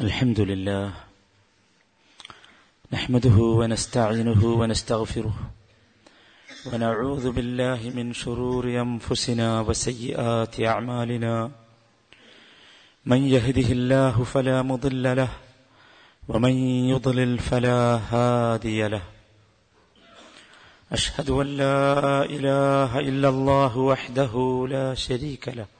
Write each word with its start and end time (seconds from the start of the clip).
الحمد 0.00 0.40
لله. 0.40 0.92
نحمده 2.92 3.36
ونستعينه 3.38 4.44
ونستغفره. 4.44 5.36
ونعوذ 6.72 7.30
بالله 7.30 7.80
من 7.94 8.12
شرور 8.12 8.64
أنفسنا 8.64 9.60
وسيئات 9.60 10.60
أعمالنا. 10.60 11.50
من 13.06 13.20
يهده 13.34 13.68
الله 13.72 14.24
فلا 14.24 14.62
مضل 14.62 15.16
له 15.16 15.28
ومن 16.28 16.52
يضلل 16.92 17.38
فلا 17.38 18.00
هادي 18.10 18.88
له. 18.88 19.02
أشهد 20.92 21.30
أن 21.30 21.46
لا 21.46 22.24
إله 22.24 22.98
إلا 22.98 23.28
الله 23.28 23.78
وحده 23.78 24.66
لا 24.70 24.94
شريك 24.94 25.48
له. 25.48 25.79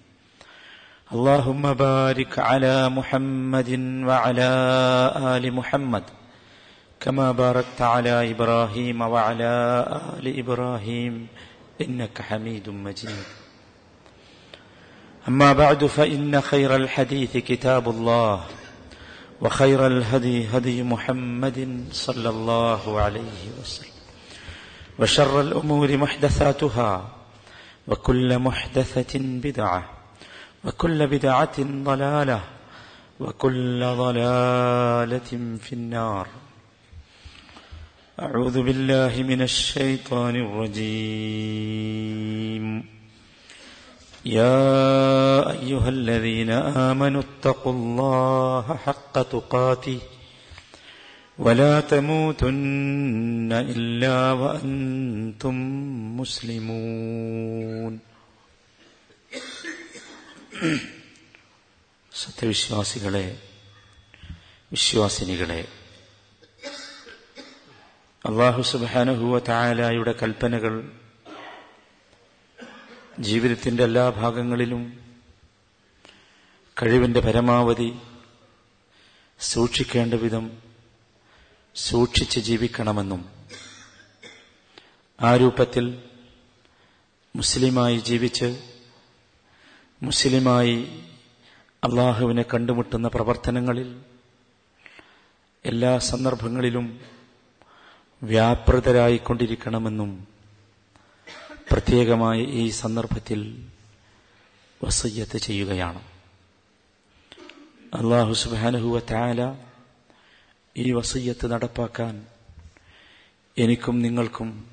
اللهم 1.11 1.73
بارك 1.73 2.39
على 2.39 2.89
محمد 2.89 3.69
وعلى 4.07 4.51
آل 5.35 5.53
محمد 5.53 6.03
كما 6.99 7.31
باركت 7.31 7.81
على 7.81 8.31
إبراهيم 8.31 9.01
وعلى 9.01 9.53
آل 10.19 10.39
إبراهيم 10.39 11.27
إنك 11.81 12.21
حميد 12.21 12.69
مجيد. 12.69 13.23
أما 15.27 15.53
بعد 15.53 15.85
فإن 15.85 16.41
خير 16.41 16.75
الحديث 16.75 17.37
كتاب 17.37 17.89
الله 17.89 18.43
وخير 19.41 19.87
الهدي 19.87 20.47
هدي 20.47 20.83
محمد 20.83 21.85
صلى 21.91 22.29
الله 22.29 23.01
عليه 23.01 23.43
وسلم 23.61 23.99
وشر 24.99 25.41
الأمور 25.41 25.97
محدثاتها 25.97 27.07
وكل 27.87 28.39
محدثة 28.39 29.19
بدعة. 29.19 30.00
وكل 30.65 31.07
بدعة 31.07 31.57
ضلالة 31.59 32.41
وكل 33.19 33.79
ضلالة 33.85 35.57
في 35.63 35.73
النار. 35.73 36.27
أعوذ 38.19 38.63
بالله 38.63 39.23
من 39.23 39.41
الشيطان 39.41 40.35
الرجيم. 40.35 40.85
يا 44.25 45.51
أيها 45.51 45.89
الذين 45.89 46.49
آمنوا 46.89 47.21
اتقوا 47.21 47.73
الله 47.73 48.77
حق 48.85 49.21
تقاته 49.21 49.99
ولا 51.39 51.79
تموتن 51.81 53.49
إلا 53.51 54.31
وأنتم 54.31 55.55
مسلمون. 56.17 58.10
സത്യവിശ്വാസികളെ 62.11 63.23
വിശ്വാസിനികളെ 64.71 65.61
അള്ളാഹു 68.25 68.61
സുബാനുഹുവ 68.71 69.39
തായാലായുടെ 69.47 70.13
കൽപ്പനകൾ 70.13 70.73
ജീവിതത്തിന്റെ 73.19 73.83
എല്ലാ 73.83 74.05
ഭാഗങ്ങളിലും 74.13 74.83
കഴിവിന്റെ 76.77 77.21
പരമാവധി 77.21 77.89
സൂക്ഷിക്കേണ്ട 79.39 80.13
വിധം 80.13 80.45
സൂക്ഷിച്ച് 81.75 82.39
ജീവിക്കണമെന്നും 82.39 83.21
ആ 85.19 85.31
രൂപത്തിൽ 85.35 85.85
മുസ്ലിമായി 87.35 87.97
ജീവിച്ച് 88.01 88.47
മുസ്ലിമായി 90.03 91.05
അള്ളാഹുവിനെ 91.83 92.45
കണ്ടുമുട്ടുന്ന 92.53 93.07
പ്രവർത്തനങ്ങളിൽ 93.07 94.01
എല്ലാ 95.65 95.97
സന്ദർഭങ്ങളിലും 95.97 96.99
വ്യാപൃതരായിക്കൊണ്ടിരിക്കണമെന്നും 98.23 100.27
പ്രത്യേകമായി 101.71 102.45
ഈ 102.45 102.69
സന്ദർഭത്തിൽ 102.69 103.69
വസയ്യത്ത് 104.83 105.37
ചെയ്യുകയാണ്. 105.37 106.01
അള്ളാഹു 107.93 108.33
സുബാനുഹുവ 108.33 108.99
താല 108.99 109.55
ഈ 110.77 110.91
വസയ്യത്ത് 110.91 111.51
നടപ്പാക്കാൻ 111.51 112.25
എനിക്കും 113.57 114.01
നിങ്ങൾക്കും 114.01 114.69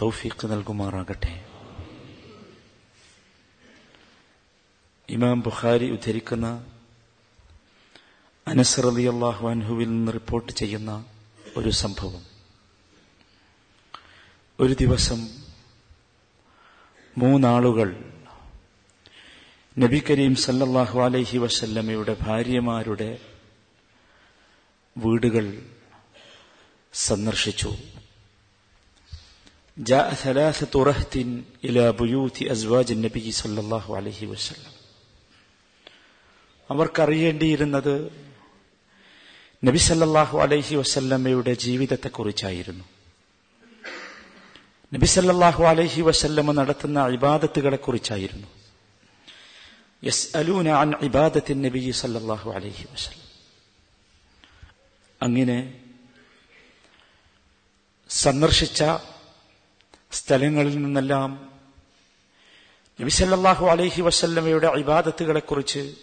തൗഫീഖ് 0.00 0.52
നൽകുമാറാകട്ടെ. 0.52 1.47
ഇമാം 5.09 5.39
ബുഖാരി 5.47 5.87
ഉദ്ധരിക്കുന്ന 5.95 6.47
അനസർ 8.47 8.85
അലി 8.87 9.05
അള്ളാഹു 9.07 9.43
അൻഹുവിൽ 9.47 9.89
നിന്ന് 9.89 10.13
റിപ്പോർട്ട് 10.13 10.51
ചെയ്യുന്ന 10.61 10.91
ഒരു 11.55 11.71
സംഭവം 11.81 12.23
ഒരു 14.59 14.73
ദിവസം 14.81 15.19
മൂന്നാളുകൾ 17.15 17.89
നബി 19.77 19.99
കരീം 20.07 20.33
സല്ലല്ലാഹു 20.43 20.97
അലൈഹി 21.01 21.37
വസല്ലമയുടെ 21.39 22.15
ഭാര്യമാരുടെ 22.23 23.11
വീടുകൾ 24.95 25.45
സന്ദർശിച്ചു 26.93 27.71
جاء 29.77 30.07
ثلاثة 30.15 30.73
رهط 30.83 31.13
إلى 31.63 31.83
بيوت 31.93 32.37
أزواج 32.45 32.87
النبي 32.91 33.27
صلى 33.33 33.59
الله 33.59 33.85
عليه 33.97 34.21
وسلم 34.27 34.73
അവർക്കറിയേണ്ടിയിരുന്നത് 36.70 38.28
നബിസല്ലാഹു 39.64 40.38
അലൈഹി 40.38 40.74
വസല്ലമയുടെ 40.76 41.54
ജീവിതത്തെക്കുറിച്ചായിരുന്നു. 41.54 42.84
നബി 44.94 45.04
സല്ലല്ലാഹു 45.04 45.64
അലൈഹി 45.64 46.02
വസല്ലമ 46.02 46.52
നടത്തുന്ന 46.52 47.06
ഇബാദത്തുകളെ 47.06 47.76
കുറിച്ചായിരുന്നു 47.76 48.48
അൻ 50.70 50.94
അലൈഹി 52.50 52.86
വസല്ലം. 52.92 53.28
അങ്ങനെ 55.22 55.84
സന്ദർശിച്ച 58.08 58.84
സ്ഥലങ്ങളിൽ 60.12 60.78
നിന്നെല്ലാം 60.78 61.52
നബിസല്ലാഹു 63.00 63.66
അലൈഹി 63.66 64.02
വസല്ലമയുടെ 64.02 64.66
ഇബാദത്തുകളെ 64.66 65.40
കുറിച്ച് 65.40 65.94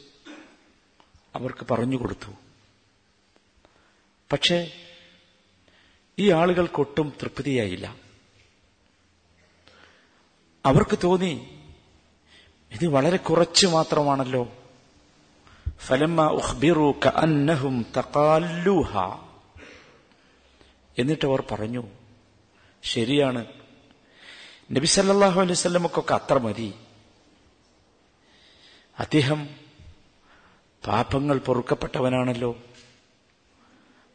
അവർക്ക് 1.35 1.73
പറഞ്ഞു 1.73 1.97
കൊടുത്തു. 1.97 2.31
പക്ഷേ 4.31 4.71
ഈ 6.19 6.31
ആളുകൾക്കൊട്ടും 6.31 7.13
തൃപ്തിയായില്ല. 7.21 7.95
അവർക്ക് 10.65 10.97
തോന്നി 11.03 11.59
ഇത് 12.71 12.87
വളരെ 12.87 13.17
കുറച്ച് 13.17 13.67
മാത്രമാണല്ലോ. 13.67 14.51
ഫലമ്മ 15.77 16.27
ഉഹ്ബിറു 16.27 16.99
അന്നഹും 17.15 17.85
തക്കാലുഹ 17.97 18.97
എന്നിട്ട് 20.97 21.25
അവർ 21.25 21.43
പറഞ്ഞു 21.51 21.87
ശരിയാണ്. 22.83 23.45
നബി 24.71 24.85
സല്ലല്ലാഹു 24.85 25.39
അലൈഹി 25.39 25.51
വസല്ലമക്കൊക്കെ 25.51 26.13
അത്ര 26.13 26.37
മതി. 26.37 26.73
അദ്ദേഹം 28.99 29.64
പാപങ്ങൾ 30.84 31.36
പൊറുക്കപ്പെട്ടവനാണല്ലോ 31.46 32.52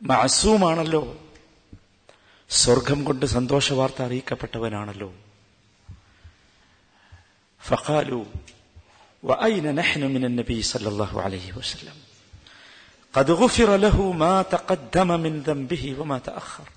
മാസൂമാണല്ലോ 0.01 1.03
സ്വർഗം 2.50 3.00
കൊണ്ട് 3.07 3.23
സന്തോഷവാർത്ത 3.38 4.00
അറിയിക്കപ്പെട്ടവനാണല്ലോ 4.07 5.12
فقالوا 7.62 8.25
وأين 9.23 9.65
نحن 9.75 10.01
من 10.06 10.23
النبي 10.25 10.59
صلى 10.63 10.88
الله 10.88 11.12
عليه 11.21 11.47
وسلم 11.53 11.97
قد 13.13 13.27
غفر 13.33 13.69
له 13.77 13.97
ما 14.13 14.35
تقدم 14.45 15.09
من 15.19 15.33
ذنبه 15.41 15.83
وما 16.00 16.17
تأخر 16.19 16.67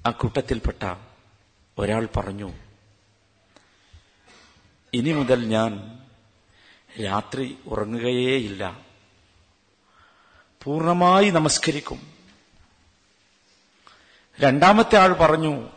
ആ 0.00 0.10
കൂട്ടത്തിൽപ്പെട്ട 0.20 0.82
ഒരാൾ 1.78 2.04
പറഞ്ഞു 2.16 2.48
ഇനി 4.92 5.12
മുതൽ 5.18 5.40
ഞാൻ 5.54 5.72
രാത്രി 7.03 7.57
ഉറങ്ങുകയേയില്ല. 7.65 8.79
പൂർണമായി 10.63 11.29
നമസ്കരിക്കും. 11.29 12.13
രണ്ടാമത്തെ 14.39 14.97
ആൾ 14.97 15.13
പറഞ്ഞു 15.13 15.69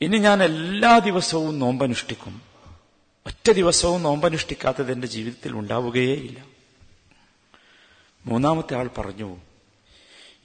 ഇനി 0.00 0.18
ഞാൻ 0.18 0.42
എല്ലാ 0.42 0.98
ദിവസവും 0.98 1.58
നോമ്പനുഷ്ഠിക്കും. 1.58 2.42
ഒറ്റ 3.26 3.50
ദിവസവും 3.50 4.02
നോമ്പനുഷ്ഠിക്കാത്തത് 4.02 4.92
എന്റെ 4.92 5.06
ജീവിതത്തിൽ 5.06 5.52
ഉണ്ടാവുകയേയില്ല. 5.52 6.44
മൂന്നാമത്തെ 8.26 8.76
ആൾ 8.76 8.90
പറഞ്ഞു 8.98 9.36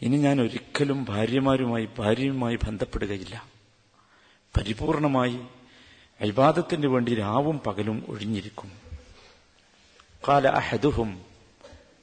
ഇനി 0.01 0.17
ഞാൻ 0.17 0.41
ഒരിക്കലും 0.41 1.05
ഭാര്യമാരുമായി 1.05 1.89
ഭാര്യയുമായി 1.97 2.55
ബന്ധപ്പെടുകയില്ല. 2.55 3.45
പരിപൂർണമായി 4.57 5.39
അഭിവാദത്തിന് 6.21 6.87
വേണ്ടി 6.87 7.15
രാവും 7.15 7.59
പകലും 7.59 8.05
ഒഴിഞ്ഞിരിക്കും. 8.07 8.86
قال 10.22 10.46
أحدهم 10.46 11.18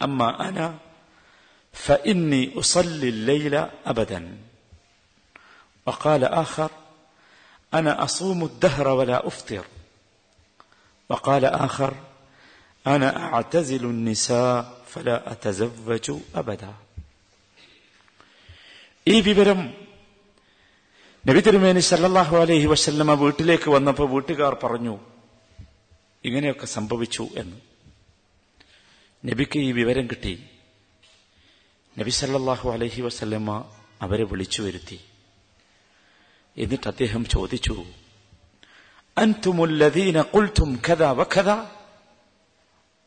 أما 0.01 0.50
أنا 0.50 0.67
فإني 1.75 2.59
أصلي 2.59 3.09
الليل 3.09 3.56
أبدا 3.85 4.21
وقال 5.88 6.23
آخر 6.25 6.71
أنا 7.71 8.03
أصوم 8.03 8.44
الدهر 8.45 8.88
ولا 8.89 9.27
أفطر 9.27 9.65
وقال 11.09 11.45
آخر 11.45 11.94
أنا 12.85 13.23
أعتزل 13.25 13.85
النساء 13.85 14.59
فلا 14.88 15.31
أتزوج 15.31 16.07
أبدا 16.35 16.71
ഈ 19.07 19.15
വിവരം 19.25 19.59
നബി 21.23 21.39
തിരുമേനി 21.45 21.81
സല്ലല്ലാഹു 21.88 22.35
അലൈഹി 22.41 22.67
വസല്ലമ 22.71 23.13
വീട്ടിലേക്ക് 23.21 23.69
വന്നപ്പോൾ 23.75 24.07
വീട്ടുകാർ 24.11 24.53
പറഞ്ഞു 24.63 24.94
ഇങ്ങനെയൊക്കെ 26.23 26.67
സംഭവിച്ചു 26.75 27.23
എന്ന് 27.41 27.57
നബിക്ക് 29.26 29.58
ഈ 29.58 29.72
വിവരം 29.72 30.06
കിട്ടി. 30.06 30.48
നബി 31.98 32.10
സല്ലാഹു 32.10 32.70
അലഹി 32.70 33.02
വസല്ലമ 33.02 33.72
അവരെ 34.02 34.24
വിളിച്ചു 34.24 34.62
വരുത്തി. 34.62 35.00
എന്നിട്ട് 36.58 36.88
അദ്ദേഹം 36.88 37.24
ചോദിച്ചു 37.24 37.84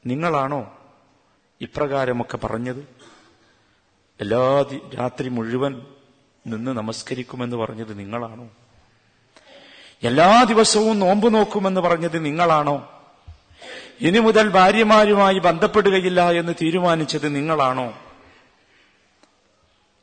നിങ്ങളാണോ 0.06 0.78
ഇപ്രകാരമൊക്കെ 1.62 2.38
പറഞ്ഞത്? 2.38 2.88
എല്ലാ 4.22 4.66
രാത്രി 5.00 5.30
മുഴുവൻ 5.30 5.86
നിന്ന് 6.48 6.72
നമസ്കരിക്കുമെന്ന് 6.72 7.56
പറഞ്ഞത് 7.56 8.00
നിങ്ങളാണോ? 8.00 8.50
എല്ലാ 10.04 10.44
ദിവസവും 10.44 11.00
നോമ്പ് 11.00 11.34
നോക്കുമെന്ന് 11.34 11.82
പറഞ്ഞത് 11.82 12.26
നിങ്ങളാണോ? 12.26 12.97
ഇനി 14.02 14.20
മുതൽ 14.20 14.50
ഭാര്യമാരുമായി 14.50 15.40
ബന്ധപ്പെടുകയില്ല 15.40 16.32
എന്ന് 16.32 16.54
തീരുമാനിച്ചത് 16.62 17.36
നിങ്ങളാണോ? 17.36 17.94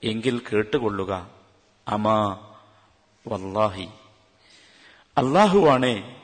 എങ്കിൽ 0.02 0.40
കേട്ടുകൊള്ളുക. 0.52 1.30
അമാ 1.88 2.48
വല്ലാഹി. 3.28 3.88
അള്ളാഹുവാണേ 5.18 6.16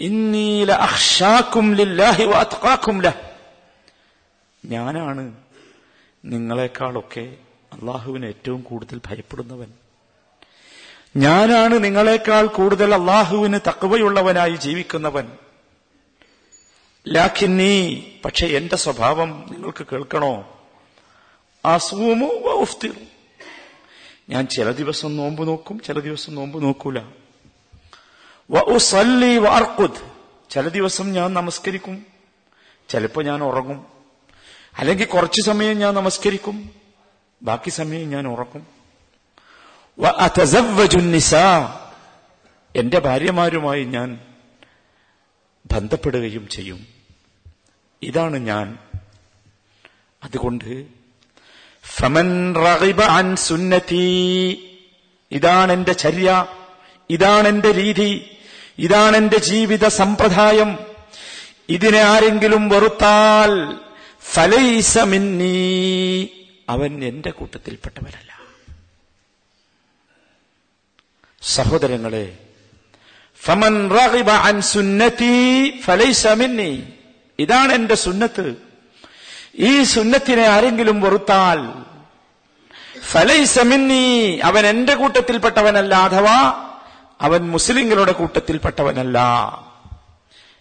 ഇന്നീല 0.00 0.72
അഹ്ഷാക്കും 0.72 1.74
ലില്ലാഹി 1.74 2.24
വാത്കാക്കും 2.24 3.02
ലഹ്. 3.02 3.30
ഞാനാണ് 4.64 5.34
നിങ്ങളെക്കാളൊക്കെ 6.24 7.36
അള്ളാഹുവിന് 7.72 8.26
ഏറ്റവും 8.26 8.60
കൂടുതൽ 8.60 9.00
ഭയപ്പെടുന്നവൻ. 9.06 9.72
ഞാനാണ് 11.16 11.84
നിങ്ങളെക്കാൾ 11.84 12.46
കൂടുതൽ 12.46 12.94
അള്ളാഹുവിന് 12.94 13.60
തക്കവയുള്ളവനായി 13.68 14.56
ജീവിക്കുന്നവൻ. 14.56 15.32
ലാഖിന്നീ 17.08 18.00
പക്ഷെ 18.24 18.46
എന്റെ 18.46 18.76
സ്വഭാവം 18.76 19.46
നിങ്ങൾക്ക് 19.50 19.86
കേൾക്കണോ? 19.92 20.60
അസൂമു 21.64 22.26
ഞാൻ 24.28 24.46
ചില 24.46 24.70
ദിവസം 24.70 25.16
നോമ്പ് 25.16 25.48
നോക്കും 25.48 25.80
ചില 25.80 26.00
ദിവസം 26.00 26.34
നോമ്പ് 26.34 26.62
നോക്കൂല. 26.62 26.98
ചില 30.50 30.68
ദിവസം 30.68 31.12
ഞാൻ 31.12 31.34
നമസ്കരിക്കും 31.34 32.06
ചിലപ്പോ 32.88 33.22
ഞാൻ 33.22 33.42
ഉറങ്ങും. 33.42 33.86
അല്ലെങ്കിൽ 34.78 35.06
കുറച്ചു 35.06 35.42
സമയം 35.42 35.78
ഞാൻ 35.78 35.94
നമസ്കരിക്കും 35.94 36.70
ബാക്കി 37.42 37.70
സമയം 37.70 38.10
ഞാൻ 38.10 38.28
ഉറക്കും. 38.28 38.66
എന്റെ 42.76 42.98
ഭാര്യമാരുമായി 42.98 43.84
ഞാൻ 43.84 44.20
ബന്ധപ്പെടുകയും 45.72 46.48
ചെയ്യും. 46.48 46.93
ഇതാണ് 48.02 48.36
ഞാൻ. 48.36 48.78
അതുകൊണ്ട് 50.22 50.86
ഫമൻ 51.82 52.54
അൻ 53.00 53.36
സുന്നതി 53.36 54.10
ഇതാണ് 55.32 55.72
എന്റെ 55.72 55.92
ചര്യ 55.92 56.46
ഇതാണ് 57.10 57.48
എന്റെ 57.48 57.72
രീതി 57.72 58.36
ഇതാണ് 58.78 59.16
എന്റെ 59.16 59.38
ജീവിത 59.38 59.86
സമ്പ്രദായം. 59.86 60.78
ഇതിനെ 61.68 61.98
ആരെങ്കിലും 61.98 62.68
വെറുത്താൽ 62.68 63.80
ഫലൈസ 64.20 64.98
മിന്നീ 64.98 66.26
അവൻ 66.68 67.04
എന്റെ 67.04 67.30
കൂട്ടത്തിൽപ്പെട്ടവരല്ല. 67.30 68.40
സഹോദരങ്ങളെ 71.42 72.38
ഫമൻ 73.42 73.92
അൻ 74.28 74.62
സുന്നതി 74.62 75.70
ഫലൈസ 75.80 76.26
മിന്നി. 76.26 76.84
ഇതാണ് 77.38 77.72
എന്റെ 77.72 77.94
സുന്നത്ത്. 77.94 78.56
ഈ 79.54 79.82
സുന്നത്തിനെ 79.82 80.42
ആരെങ്കിലും 80.42 81.00
വെറുത്താൽ 81.00 81.72
ഫലൈസമിന്നി 83.00 84.36
അവൻ 84.38 84.66
എന്റെ 84.66 84.94
കൂട്ടത്തിൽപ്പെട്ടവനല്ല 84.94 85.94
അഥവാ 85.94 86.70
അവൻ 87.20 87.50
മുസ്ലിങ്ങളുടെ 87.50 88.12
കൂട്ടത്തിൽപ്പെട്ടവനല്ല. 88.12 89.18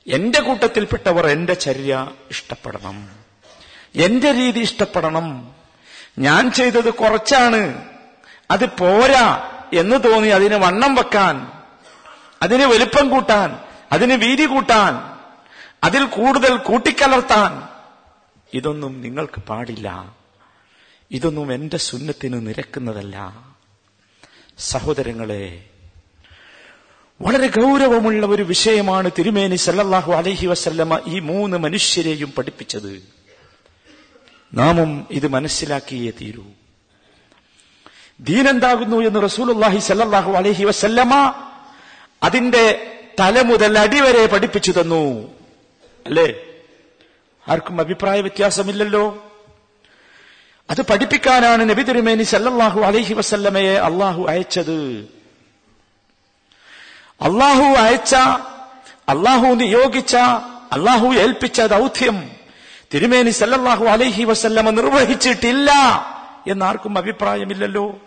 എന്റെ 0.07 0.41
കൂട്ടത്തിൽപ്പെട്ടവർ 0.41 1.27
എന്റെ 1.27 1.53
ചര്യ 1.53 2.07
ഇഷ്ടപ്പെടണം. 2.29 3.09
എന്റെ 3.95 4.31
രീതി 4.31 4.59
ഇഷ്ടപ്പെടണം. 4.59 5.55
ഞാൻ 6.19 6.51
ചെയ്തത് 6.51 6.93
കുറച്ചാണ്. 6.93 7.85
അത് 8.51 8.65
പോരാ 8.65 9.49
എന്ന് 9.73 10.03
തോന്നി 10.03 10.27
അതിന് 10.27 10.55
വണ്ണം 10.55 10.95
വെക്കാൻ 10.95 11.51
അതിന് 12.41 12.63
വലുപ്പം 12.63 13.09
കൂട്ടാൻ 13.09 13.59
അതിന് 13.91 14.13
വീതി 14.13 14.45
കൂട്ടാൻ 14.45 15.12
അതിൽ 15.83 16.05
കൂടുതൽ 16.05 16.57
കൂട്ടിക്കലർത്താൻ. 16.57 17.67
ഇതൊന്നും 18.53 19.01
നിങ്ങൾക്ക് 19.01 19.41
പാടില്ല. 19.41 20.15
ഇതൊന്നും 21.11 21.53
എന്റെ 21.53 21.77
സുന്നത്തിന് 21.77 22.47
നിരക്കുന്നതല്ല. 22.47 23.45
സഹോദരങ്ങളെ 24.57 25.65
വളരെ 27.21 27.47
ഗൗരവമുള്ള 27.47 28.25
ഒരു 28.25 28.43
വിഷയമാണ് 28.43 29.11
തിരുമേനി 29.17 29.55
സല്ലല്ലാഹു 29.55 30.13
അലഹി 30.13 30.47
വസല്ലമ 30.47 30.99
ഈ 31.07 31.19
മൂന്ന് 31.19 31.57
മനുഷ്യരെയും 31.57 32.33
പഠിപ്പിച്ചത്. 32.37 33.03
നാമും 34.53 35.07
ഇത് 35.11 35.27
മനസ്സിലാക്കിയേ 35.27 36.11
തീരൂ. 36.11 36.43
ദീനെന്താകുന്നു 38.19 38.97
എന്ന് 38.97 39.23
റസൂലുള്ളാഹി 39.23 39.79
സല്ലല്ലാഹു 39.79 40.31
അലഹി 40.31 40.65
വസല്ലമ 40.65 41.13
അതിന്റെ 42.23 42.91
തല 43.19 43.41
മുതൽ 43.41 43.79
അടിവരെ 43.79 44.25
പഠിപ്പിച്ചു 44.25 44.71
തന്നു. 44.71 45.42
അല്ലേ? 46.05 46.33
ആർക്കും 47.47 47.79
അഭിപ്രായ 47.79 48.21
വ്യത്യാസമില്ലല്ലോ. 48.21 49.29
അത് 50.69 50.81
പഠിപ്പിക്കാനാണ് 50.81 51.69
നബി 51.69 51.83
തിരുമേനി 51.83 52.23
സല്ലല്ലാഹു 52.23 52.81
അലൈഹി 52.81 53.13
വസല്ലമയെ 53.13 53.73
അള്ളാഹു 53.73 54.25
അയച്ചത്. 54.27 55.09
അള്ളാഹു 57.21 57.63
അയച്ച 57.63 58.15
അള്ളാഹു 59.09 59.45
നിയോഗിച്ച 59.45 60.15
അള്ളാഹു 60.71 61.07
ഏൽപ്പിച്ച 61.07 61.61
ദൗത്യം 61.61 62.31
തിരുമേനി 62.93 63.29
സല്ലല്ലാഹു 63.29 63.85
അലൈഹി 63.85 64.23
വസല്ലമ 64.23 64.69
നിർവഹിച്ചിട്ടില്ല 64.69 65.71
എന്നാർക്കും 66.47 66.97
അഭിപ്രായമില്ലല്ലോ. 66.97 67.99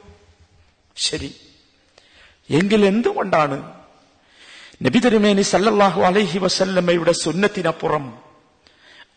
ശരി. 0.97 1.35
എങ്കിൽ 2.51 2.87
എന്തുകൊണ്ടാണ് 2.87 3.76
നബി 4.83 4.99
തിരുമേനി 4.99 5.43
സല്ലല്ലാഹു 5.43 6.03
അലൈഹി 6.03 6.39
വസല്ലമ്മയുടെ 6.39 7.13
സുന്നത്തിനപ്പുറം 7.13 8.19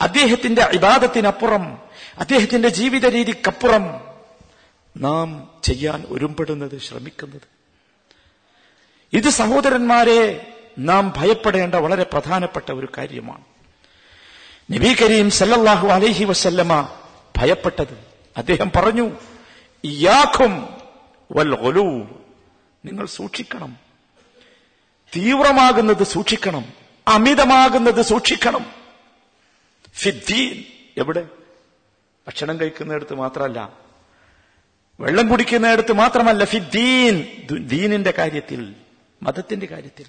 അദ്ദേഹത്തിന്റെ 0.02 0.66
ഇബാദത്തിനപ്പുറം 0.74 1.78
അദ്ദേഹത്തിന്റെ 2.18 2.70
ജീവിത 2.70 3.06
രീതിക്കപ്പുറം 3.06 4.02
നാം 4.98 5.50
ചെയ്യാൻ 5.64 6.06
ഒരുമ്പെടുന്നത് 6.10 6.80
ശ്രമിക്കുന്നത്. 6.80 7.48
ഇത് 9.14 9.30
സഹോദരന്മാരെ 9.30 10.54
നാം 10.78 11.14
ഭയപ്പെടേണ്ട 11.18 11.76
വളരെ 11.76 12.04
പ്രധാനപ്പെട്ട 12.04 12.72
ഒരു 12.72 12.88
കാര്യമാണ്. 12.98 13.44
നബി 14.72 14.96
കരീം 15.02 15.32
സല്ലല്ലാഹു 15.32 15.88
അലൈഹി 15.88 16.24
വസല്ലമ 16.24 16.88
ഭയപ്പെട്ടത് 17.38 17.98
അദ്ദേഹം 18.38 18.72
പറഞ്ഞു 18.76 19.12
വൽ 21.32 21.54
നിങ്ങൾ 22.86 23.06
സൂക്ഷിക്കണം. 23.06 23.89
തീവ്രമാകുന്നത് 25.16 26.04
സൂക്ഷിക്കണം 26.04 26.66
അമിതമാകുന്നത് 27.08 28.02
സൂക്ഷിക്കണം. 28.02 28.66
ഫിദ്ദീൻ 29.94 30.64
എവിടെ? 30.98 31.28
ഭക്ഷണം 32.28 32.60
കഴിക്കുന്നിടത്ത് 32.60 33.14
മാത്രമല്ല 33.14 33.74
വെള്ളം 35.00 35.30
കുടിക്കുന്നിടത്ത് 35.30 35.94
മാത്രമല്ല 35.94 36.46
ഫിദ്ദീൻ 36.46 37.26
ദീനിന്റെ 37.52 38.14
കാര്യത്തിൽ 38.18 38.76
മതത്തിന്റെ 39.24 39.66
കാര്യത്തിൽ. 39.66 40.06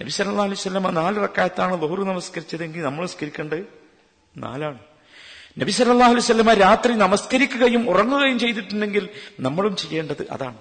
നബി 0.00 0.10
സല്ലാ 0.10 0.44
അലൈഹി 0.44 0.60
വസല്ലമ 0.60 0.90
നാല് 0.90 1.22
റക്കായത്താണ് 1.22 1.76
ബഹുറു 1.76 2.02
നമസ്കരിച്ചതെങ്കിൽ 2.02 2.82
നമ്മൾ 2.82 3.00
നമസ്കരിക്കേണ്ടത് 3.00 3.64
നാലാണ്. 4.36 4.78
നബി 5.58 5.70
സല്ലാ 5.70 6.06
അലൈഹി 6.06 6.26
വസല്ലമ 6.26 6.52
രാത്രി 6.52 6.92
നമസ്കരിക്കുകയും 6.92 7.90
ഉറങ്ങുകയും 7.90 8.38
ചെയ്തിട്ടുണ്ടെങ്കിൽ 8.38 9.08
നമ്മളും 9.40 9.76
ചെയ്യേണ്ടത് 9.76 10.26
അതാണ്. 10.30 10.56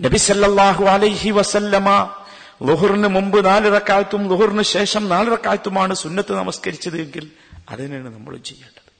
നബി 0.00 0.16
സല്ലാഹു 0.16 0.84
അലൈഹി 0.84 1.30
വസല്ലമ 1.30 2.16
ലുഹറിന് 2.68 3.08
മുമ്പ് 3.08 3.44
നാല് 3.44 3.68
റക്കായത്തും 3.76 4.28
ലുഹറിന് 4.30 4.62
ശേഷം 4.62 5.08
നാല് 5.08 5.32
റക്കായത്തുമാണ് 5.32 5.94
സുന്നത്ത് 5.94 6.32
നമസ്കരിച്ചത് 6.32 6.96
എങ്കിൽ 7.04 7.30
അതിനാണ് 7.68 8.08
നമ്മൾ 8.16 8.36
ചെയ്യേണ്ടത്. 8.36 8.90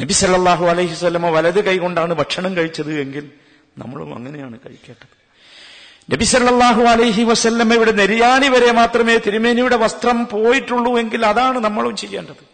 നബി 0.00 0.12
സല്ലാഹു 0.12 0.64
അലൈഹി 0.64 0.94
സ്വലമ 0.94 1.26
വലത് 1.36 1.60
കൈകൊണ്ടാണ് 1.64 2.14
ഭക്ഷണം 2.14 2.56
കഴിച്ചത് 2.56 3.00
എങ്കിൽ 3.00 3.30
നമ്മളും 3.78 4.14
അങ്ങനെയാണ് 4.14 4.58
കഴിക്കേണ്ടത്. 4.66 5.14
നബി 6.12 6.24
സല്ലല്ലാഹു 6.24 6.82
അലൈഹി 6.82 7.22
ഇവിടെ 7.76 7.92
നെരിയാണി 7.92 8.48
വരെ 8.48 8.70
മാത്രമേ 8.72 9.16
തിരുമേനിയുടെ 9.26 9.76
വസ്ത്രം 9.76 10.26
പോയിട്ടുള്ളൂ 10.26 10.98
എങ്കിൽ 10.98 11.26
അതാണ് 11.26 11.58
നമ്മളും 11.58 11.96
ചെയ്യേണ്ടത്. 11.96 12.44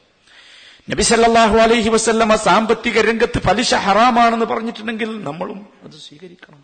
നബി 0.90 1.02
സല്ലാഹു 1.02 1.56
അലൈഹി 1.58 1.88
വസല്ലമ 1.88 2.34
സാമ്പത്തിക 2.36 2.98
രംഗത്ത് 3.10 3.38
പലിശ 3.48 3.74
ഹറാമാണെന്ന് 3.74 4.46
പറഞ്ഞിട്ടുണ്ടെങ്കിൽ 4.46 5.10
നമ്മളും 5.22 5.60
അത് 5.84 5.96
സ്വീകരിക്കണം. 6.06 6.62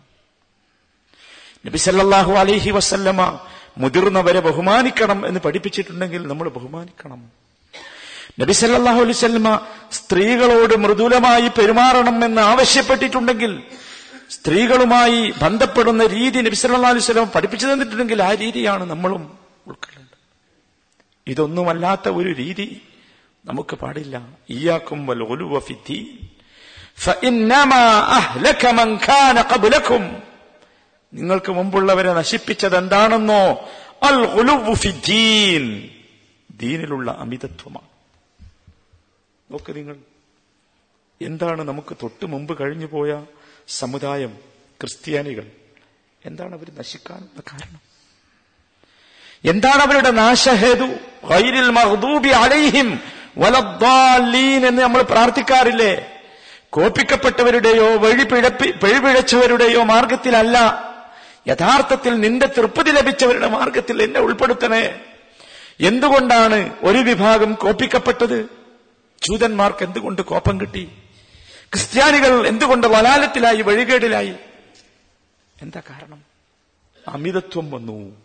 നബി 1.65 1.77
സല്ലല്ലാഹു 1.77 2.33
അലൈഹി 2.33 2.71
വസല്ലമ 2.71 3.39
മുതിർന്നവരെ 3.77 4.39
ബഹുമാനിക്കണം 4.39 5.27
എന്ന് 5.27 5.39
പഠിപ്പിച്ചിട്ടുണ്ടെങ്കിൽ 5.39 6.27
നമ്മൾ 6.27 6.49
ബഹുമാനിക്കണം. 6.49 7.31
നബി 8.39 8.53
അലൈഹി 8.65 9.11
വസല്ലമ 9.11 9.59
സ്ത്രീകളോട് 9.91 10.77
മൃദുലമായി 10.77 11.47
പെരുമാറണം 11.47 12.25
എന്ന് 12.25 12.41
ആവശ്യപ്പെട്ടിട്ടുണ്ടെങ്കിൽ 12.41 13.63
സ്ത്രീകളുമായി 14.29 15.33
ബന്ധപ്പെടുന്ന 15.41 16.05
രീതി 16.05 16.39
നബി 16.41 16.55
സല്ലല്ലാഹു 16.55 16.93
അലൈഹി 16.93 17.05
സ്വലം 17.05 17.29
പഠിപ്പിച്ചു 17.29 17.67
തന്നിട്ടുണ്ടെങ്കിൽ 17.67 18.23
ആ 18.23 18.33
രീതിയാണ് 18.33 18.89
നമ്മളും 18.89 19.37
ഉൾക്കൊള്ളേണ്ടത്. 19.67 20.17
ഇതൊന്നുമല്ലാത്ത 21.27 22.09
ഒരു 22.09 22.33
രീതി 22.33 22.81
നമുക്ക് 23.45 23.75
പാടില്ല. 23.75 24.27
ഇയാക്കും 24.49 25.07
വൽ 25.07 25.23
ഗുലുവ 25.23 25.59
ഫിദ്ദീൻ 25.59 26.05
മൻ 28.71 28.99
കാന 29.09 29.41
ഖബ്ലകും 29.41 30.20
നിങ്ങൾക്ക് 31.13 31.51
മുമ്പുള്ളവരെ 31.51 32.13
നശിപ്പിച്ചത് 32.13 32.77
എന്താണെന്നോ 32.77 33.69
അൽ 34.03 34.25
ഹുലുദ്ദീൻ 34.25 35.89
ദീനിലുള്ള 36.51 37.11
അമിതത്വമാണ്. 37.11 37.87
നോക്ക് 39.51 39.75
നിങ്ങൾ 39.75 39.95
എന്താണ് 41.21 41.63
നമുക്ക് 41.63 41.97
തൊട്ട് 42.03 42.25
മുമ്പ് 42.25 42.57
കഴിഞ്ഞു 42.61 42.85
പോയ 42.85 43.25
സമുദായം 43.67 44.37
ക്രിസ്ത്യാനികൾ? 44.81 45.47
എന്താണ് 46.25 46.55
അവർ 46.55 46.71
നശിക്കാനുള്ള 46.77 47.41
കാരണം? 47.53 47.81
എന്താണ് 49.45 49.75
അവരുടെ 49.75 50.11
നാശഹേതു? 50.11 50.85
വൈരിൽ 51.23 51.69
മഹദൂബി 51.69 52.29
അലൈഹിം 52.29 52.99
വലദ്ദാലീൻ 53.37 54.65
എന്ന് 54.65 54.81
നമ്മൾ 54.81 55.01
പ്രാർത്ഥിക്കാറില്ലേ? 55.01 56.19
കോപ്പിക്കപ്പെട്ടവരുടെയോ 56.69 57.95
വഴി 57.95 58.23
പിഴപ്പി 58.23 58.71
പിഴപിഴച്ചവരുടെയോ 58.71 59.83
മാർഗത്തിലല്ല 59.83 60.90
യഥാർത്ഥത്തിൽ 61.47 62.19
നിന്റെ 62.19 62.45
തൃപ്തി 62.45 62.91
ലഭിച്ചവരുടെ 62.91 63.47
മാർഗത്തിൽ 63.47 64.03
എന്നെ 64.03 64.19
ഉൾപ്പെടുത്തണേ. 64.19 64.99
എന്തുകൊണ്ടാണ് 65.79 66.75
ഒരു 66.81 66.97
വിഭാഗം 66.97 67.53
കോപ്പിക്കപ്പെട്ടത്? 67.53 68.45
ജൂതന്മാർക്ക് 69.23 69.83
എന്തുകൊണ്ട് 69.83 70.21
കോപ്പം 70.21 70.61
കിട്ടി? 70.61 70.91
ക്രിസ്ത്യാനികൾ 71.71 72.47
എന്തുകൊണ്ട് 72.47 72.87
വലാലത്തിലായി 72.87 73.61
വഴികേടിലായി? 73.61 74.33
എന്താ 75.61 75.81
കാരണം? 75.89 76.23
അമിതത്വം 77.07 77.71
വന്നു. 77.71 78.21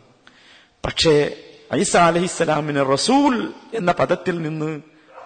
പക്ഷേ 0.85 1.43
ഐസ 1.75 1.97
അലഹിസ്സലാമിന് 1.97 2.93
റസൂൽ 2.93 3.55
എന്ന 3.75 3.93
പദത്തിൽ 3.93 4.43
നിന്ന് 4.43 4.81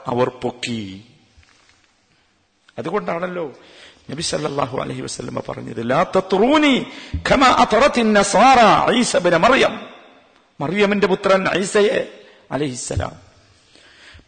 അവർ 0.07 0.29
പൊക്കി. 0.29 1.05
അതുകൊണ്ടാണല്ലോ 2.79 3.55
നബി 4.11 4.23
സല്ലല്ലാഹു 4.23 4.79
അലൈഹി 4.79 5.03
വസല്ലമ 5.03 5.41
പറഞ്ഞത് 5.41 5.83
തത്റൂനി 6.17 6.87
കമാ 7.31 7.67
ഈസ 8.97 9.17
മറിയം. 9.17 9.87
മറിയമിന്റെ 10.61 11.07
പുത്രൻ 11.07 11.49
ഐസയെ 11.49 12.25
അലൈഹിസ്സലാം. 12.51 13.13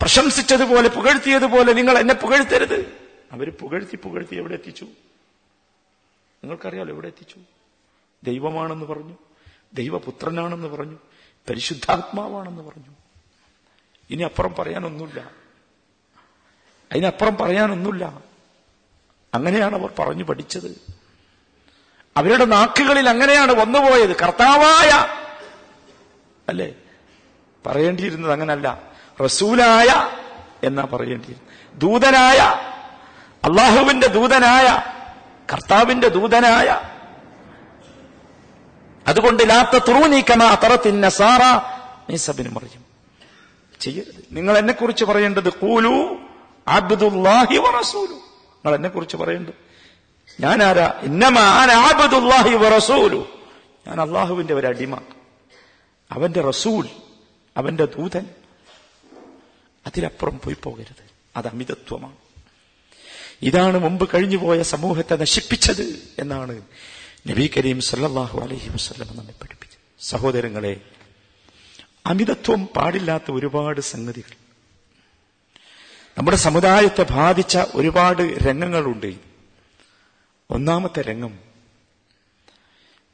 പ്രശംസിച്ചതുപോലെ 0.01 0.89
പുകഴ്ത്തിയതുപോലെ 0.89 1.73
നിങ്ങൾ 1.73 1.99
എന്നെ 1.99 2.15
പുകഴ്ത്തരുത്. 2.15 3.03
അവർ 3.33 3.51
പുകഴ്ത്തി 3.51 3.97
പുകഴ്ത്തി 3.97 4.37
എവിടെ 4.37 4.55
എത്തിച്ചു? 4.55 4.85
നിങ്ങൾക്കറിയാലോ 6.45 6.91
എവിടെ 6.91 7.07
എത്തിച്ചു? 7.07 7.37
ദൈവമാണെന്ന് 8.25 8.85
പറഞ്ഞു 8.85 9.17
ദൈവപുത്രനാണെന്ന് 9.75 10.69
പറഞ്ഞു 10.69 10.99
പരിശുദ്ധാത്മാവാണെന്ന് 11.49 12.63
പറഞ്ഞു. 12.63 12.95
ഇനി 14.11 14.23
അപ്പുറം 14.23 14.55
പറയാനൊന്നുമില്ല. 14.59 15.21
അതിനപ്പുറം 16.93 17.37
പറയാനൊന്നുമില്ല. 17.37 18.19
അങ്ങനെയാണ് 19.35 19.81
അവർ 19.81 19.93
പറഞ്ഞു 19.99 20.25
പഠിച്ചത്. 20.25 20.95
അവരുടെ 22.17 22.45
നാക്കുകളിൽ 22.45 23.09
അങ്ങനെയാണ് 23.09 23.53
വന്നുപോയത്. 23.53 24.17
കർത്താവായ 24.17 25.07
അല്ലേ? 26.49 26.75
പറയേണ്ടിയിരുന്നത് 27.67 28.33
അങ്ങനല്ല. 28.33 28.83
റസൂലായ 29.25 30.11
എന്നാ 30.67 30.85
പറയേണ്ടിയിരുന്നത്. 30.85 31.81
ദൂതനായ 31.81 32.39
അള്ളാഹുവിന്റെ 33.45 34.07
ദൂതനായ 34.07 34.83
കർത്താവിന്റെ 35.53 36.09
ദൂതനായ 36.09 36.92
അതുകൊണ്ട് 39.07 39.51
ലാത്ത 39.51 39.79
തുറൂനീക്കമ 39.79 40.43
ചെയ്യരുത് 43.81 44.25
നിങ്ങൾ 44.33 44.59
എന്നെ 44.59 44.73
കുറിച്ച് 44.73 45.05
പറയേണ്ടത് 45.05 45.49
കൂലു 45.49 46.17
അബ്ദുല്ലാഹി 46.69 47.57
വറസൂലു 47.57 48.13
നിങ്ങൾ 48.13 48.75
എന്നെ 48.75 48.89
കുറിച്ച് 48.89 49.17
പറയേണ്ടത് 49.17 49.55
ഞാൻ 50.41 50.63
ആരാ 50.63 51.01
ഇന്നമാൻ 51.03 51.71
ആബുദുല്ലാഹി 51.71 52.55
വറസൂലു 52.55 53.29
ഞാൻ 53.89 54.01
അള്ളാഹുവിന്റെ 54.01 54.55
ഒരു 54.55 54.67
അടിമ. 54.67 55.01
അവന്റെ 56.13 56.41
റസൂൽ 56.41 56.89
അവന്റെ 57.57 57.85
ദൂതൻ 57.85 58.27
അതിലപ്പുറം 59.87 60.41
പോയി 60.45 60.57
പോകരുത്. 60.63 61.11
അത് 61.37 61.49
അമിതത്വമാണ്. 61.49 62.17
ഇതാണ് 63.43 63.79
മുമ്പ് 63.79 64.09
കഴിഞ്ഞുപോയ 64.15 64.63
സമൂഹത്തെ 64.63 65.17
നശിപ്പിച്ചത് 65.17 66.15
എന്നാണ് 66.19 66.63
നബി 67.27 67.51
കരീം 67.57 67.81
സല്ലാഹു 67.81 68.41
അലഹി 68.41 68.69
വസ്ലം 68.69 69.17
നമ്മെ 69.17 69.33
പഠിപ്പിച്ചു. 69.33 69.79
സഹോദരങ്ങളെ 70.01 70.81
അമിതത്വം 72.07 72.67
പാടില്ലാത്ത 72.67 73.25
ഒരുപാട് 73.31 73.81
സംഗതികൾ. 73.81 74.35
നമ്മുടെ 76.19 76.37
സമുദായത്തെ 76.37 77.03
ബാധിച്ച 77.03 77.59
ഒരുപാട് 77.75 78.23
രംഗങ്ങളുണ്ട്. 78.23 79.17
ഒന്നാമത്തെ 80.51 81.03
രംഗം 81.03 81.39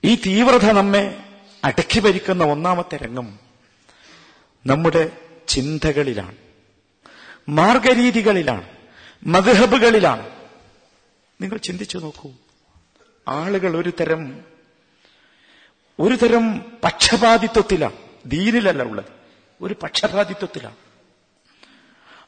ഈ 0.04 0.14
തീവ്രത 0.14 0.64
നമ്മെ 0.64 1.24
അടക്കി 1.64 2.00
ഭരിക്കുന്ന 2.00 2.44
ഒന്നാമത്തെ 2.44 2.96
രംഗം 2.96 3.38
നമ്മുടെ 4.66 5.12
ചിന്തകളിലാണ് 5.48 6.36
മാർഗരീതികളിലാണ് 7.48 8.68
മധുഹബുകളിലാണ് 9.26 10.30
നിങ്ങൾ 11.40 11.56
ചിന്തിച്ചു 11.56 11.98
നോക്കൂ. 11.98 12.32
ആളുകൾ 13.28 13.76
ഒരു 13.76 13.92
തരം 14.00 14.40
ഒരു 16.00 16.14
തരം 16.14 16.62
പക്ഷപാതിത്വത്തിലാണ് 16.84 17.92
ദീനിലല്ല 18.26 18.82
ഉള്ളത്. 18.82 19.04
ഒരു 19.62 19.76
പക്ഷപാതിത്വത്തിലാണ് 19.82 20.74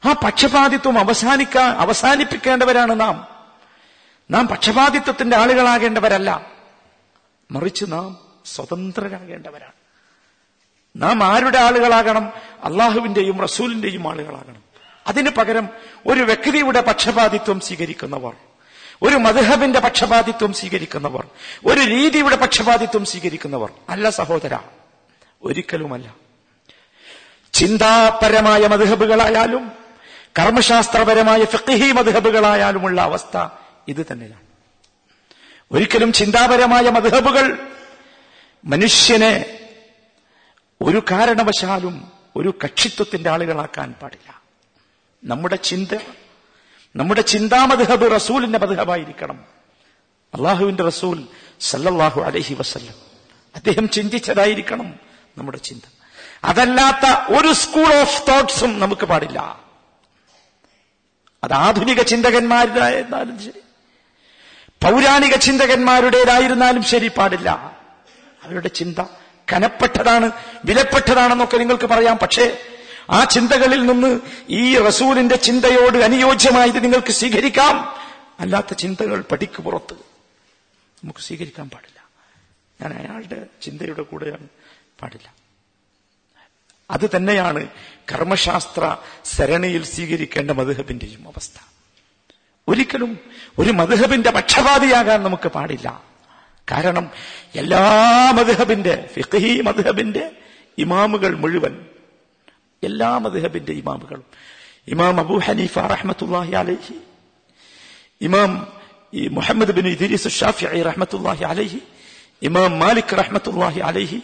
ആ 0.07 0.13
പക്ഷപാതിത്വം 0.13 0.99
അവസാനിക്കാൻ 0.99 1.67
അവസാനിപ്പിക്കേണ്ടവരാണ് 1.67 2.99
നാം. 2.99 3.27
നാം 4.31 4.47
പക്ഷപാതിത്വത്തിന്റെ 4.47 5.37
ആളുകളാകേണ്ടവരല്ല. 5.37 6.51
മറിച്ച് 7.51 7.85
നാം 7.87 8.19
സ്വതന്ത്രരാകേണ്ടവരാണ്. 8.45 9.71
നാം 10.95 11.23
ആരുടെ 11.23 11.59
ആളുകളാകണം? 11.59 12.33
അള്ളാഹുവിന്റെയും 12.63 13.39
റസൂലിന്റെയും 13.39 14.07
ആളുകളാകണം. 14.07 14.63
അതിന് 15.07 15.29
പകരം 15.29 15.69
ഒരു 16.07 16.19
വ്യക്തിയുടെ 16.19 16.81
പക്ഷപാതിത്വം 16.81 17.59
സ്വീകരിക്കുന്നവർ. 17.59 18.33
ഒരു 19.03 19.15
മധുഹബിന്റെ 19.15 19.79
പക്ഷപാതിത്വം 19.79 20.53
സ്വീകരിക്കുന്നവർ 20.53 21.27
ഒരു 21.65 21.79
രീതിയുടെ 21.79 22.35
പക്ഷപാതിത്വം 22.35 23.05
സ്വീകരിക്കുന്നവർ 23.05 23.71
അല്ല 23.89 24.09
സഹോദര. 24.09 24.57
ഒരിക്കലുമല്ല. 25.43 26.15
ചിന്താപരമായ 27.53 28.67
മധുഹബുകളായാലും 28.67 29.71
കർമ്മശാസ്ത്രപരമായ 30.39 31.45
ഫിഖ്ഹി 31.45 31.91
മധുഹബുകളായാലുമുള്ള 31.91 33.01
അവസ്ഥ 33.01 33.47
ഇത് 33.87 34.05
തന്നെയാണ്. 34.11 34.41
ഒരിക്കലും 35.71 36.13
ചിന്താപരമായ 36.13 36.81
മധുഹബുകൾ 36.81 37.67
മനുഷ്യനെ 38.65 39.59
ഒരു 40.81 41.03
കാരണവശാലും 41.11 42.11
ഒരു 42.35 42.53
കക്ഷിത്വത്തിന്റെ 42.63 43.29
ആളുകളാക്കാൻ 43.29 43.93
പാടില്ല. 43.93 44.41
നമ്മുടെ 45.23 45.55
ചിന്ത 45.55 45.97
നമ്മുടെ 46.95 47.21
ചിന്താമധുഹബ് 47.21 48.15
റസൂലിന്റെ 48.15 48.59
മധുഹബായിരിക്കണം 48.59 49.45
അള്ളാഹുവിന്റെ 50.33 50.83
റസൂൽ 50.83 51.27
സല്ലല്ലാഹു 51.59 52.21
അലഹി 52.21 52.53
വസല്ലം. 52.53 52.93
അദ്ദേഹം 53.55 53.89
ചിന്തിച്ചതായിരിക്കണം 53.89 54.99
നമ്മുടെ 55.37 55.57
ചിന്ത. 55.57 55.81
അതല്ലാത്ത 56.43 57.33
ഒരു 57.33 57.53
സ്കൂൾ 57.53 57.93
ഓഫ് 57.93 58.27
തോട്ട്സും 58.27 58.79
നമുക്ക് 58.79 59.05
പാടില്ല. 59.05 59.59
അത് 61.43 61.53
ആധുനിക 61.53 62.01
ചിന്തകന്മാരുടേതായിരുന്നാലും 62.01 63.39
ശരി. 63.39 63.59
പൗരാണിക 64.83 65.35
ചിന്തകന്മാരുടേതായിരുന്നാലും 65.35 66.83
ശരി 66.83 67.11
പാടില്ല. 67.17 67.49
അവരുടെ 68.43 68.67
ചിന്ത 68.67 69.03
കനപ്പെട്ടതാണ് 69.53 70.31
വിലപ്പെട്ടതാണെന്നൊക്കെ 70.65 71.57
നിങ്ങൾക്ക് 71.57 71.85
പറയാം. 71.85 72.17
പക്ഷേ 72.17 72.57
ആ 73.11 73.23
ചിന്തകളിൽ 73.23 73.85
നിന്ന് 73.85 74.19
ഈ 74.49 74.77
റസൂലിന്റെ 74.77 75.35
ചിന്തയോട് 75.35 75.97
അനുയോജ്യമായത് 75.97 76.83
നിങ്ങൾക്ക് 76.83 77.11
സ്വീകരിക്കാം. 77.11 77.95
അല്ലാത്ത 78.39 78.73
ചിന്തകൾ 78.73 79.21
പടിക്ക് 79.21 79.61
പുറത്ത്. 79.61 79.93
നമുക്ക് 81.03 81.19
സ്വീകരിക്കാൻ 81.19 81.69
പാടില്ല. 81.69 82.09
ഞാൻ 82.81 82.93
അയാളുടെ 82.93 83.45
ചിന്തയുടെ 83.61 84.01
കൂടെയാണ് 84.01 84.47
പാടില്ല. 85.01 85.33
അത് 86.91 87.09
തന്നെയാണ് 87.15 87.67
കർമ്മശാസ്ത്ര 88.11 88.97
സരണിയിൽ 89.25 89.83
സ്വീകരിക്കേണ്ട 89.83 90.51
മധുഹബിന്റെയും 90.51 91.27
അവസ്ഥ. 91.27 91.59
ഒരിക്കലും 92.67 93.19
ഒരു 93.59 93.71
മധുഹബിന്റെ 93.71 94.31
പക്ഷപാതിയാകാൻ 94.31 95.23
നമുക്ക് 95.23 95.49
പാടില്ല. 95.49 96.03
കാരണം 96.71 97.11
എല്ലാ 97.55 98.31
മധുഹബിന്റെ 98.31 99.09
ഫിഖഹി 99.13 99.61
മധുഹബിന്റെ 99.61 100.31
ഇമാമുകൾ 100.77 101.35
മുഴുവൻ 101.35 101.85
എല്ലാ 102.83 103.17
മദ്ഹബിന്റെ 103.17 103.73
ഇമാമുകളും. 103.73 104.23
ഇമാം 104.87 105.19
അബൂ 105.19 105.39
ഹനീഫ 105.39 105.75
റഹ്മത്തുല്ലാഹി 105.93 106.53
അലൈഹി 106.61 106.95
ഇമാം 108.21 108.51
ഈ 109.13 109.27
മുഹമ്മദ് 109.27 109.71
ബിൻ 109.71 109.87
ഇദ്രീസ് 109.87 110.29
ഷാഫിഈ 110.29 110.81
റഹ്മത്തുല്ലാഹി 110.89 111.43
അലൈഹി 111.43 111.79
ഇമാം 112.41 112.79
മാലിക് 112.79 113.13
റഹ്മത്തുല്ലാഹി 113.21 113.79
അലൈഹി 113.79 114.19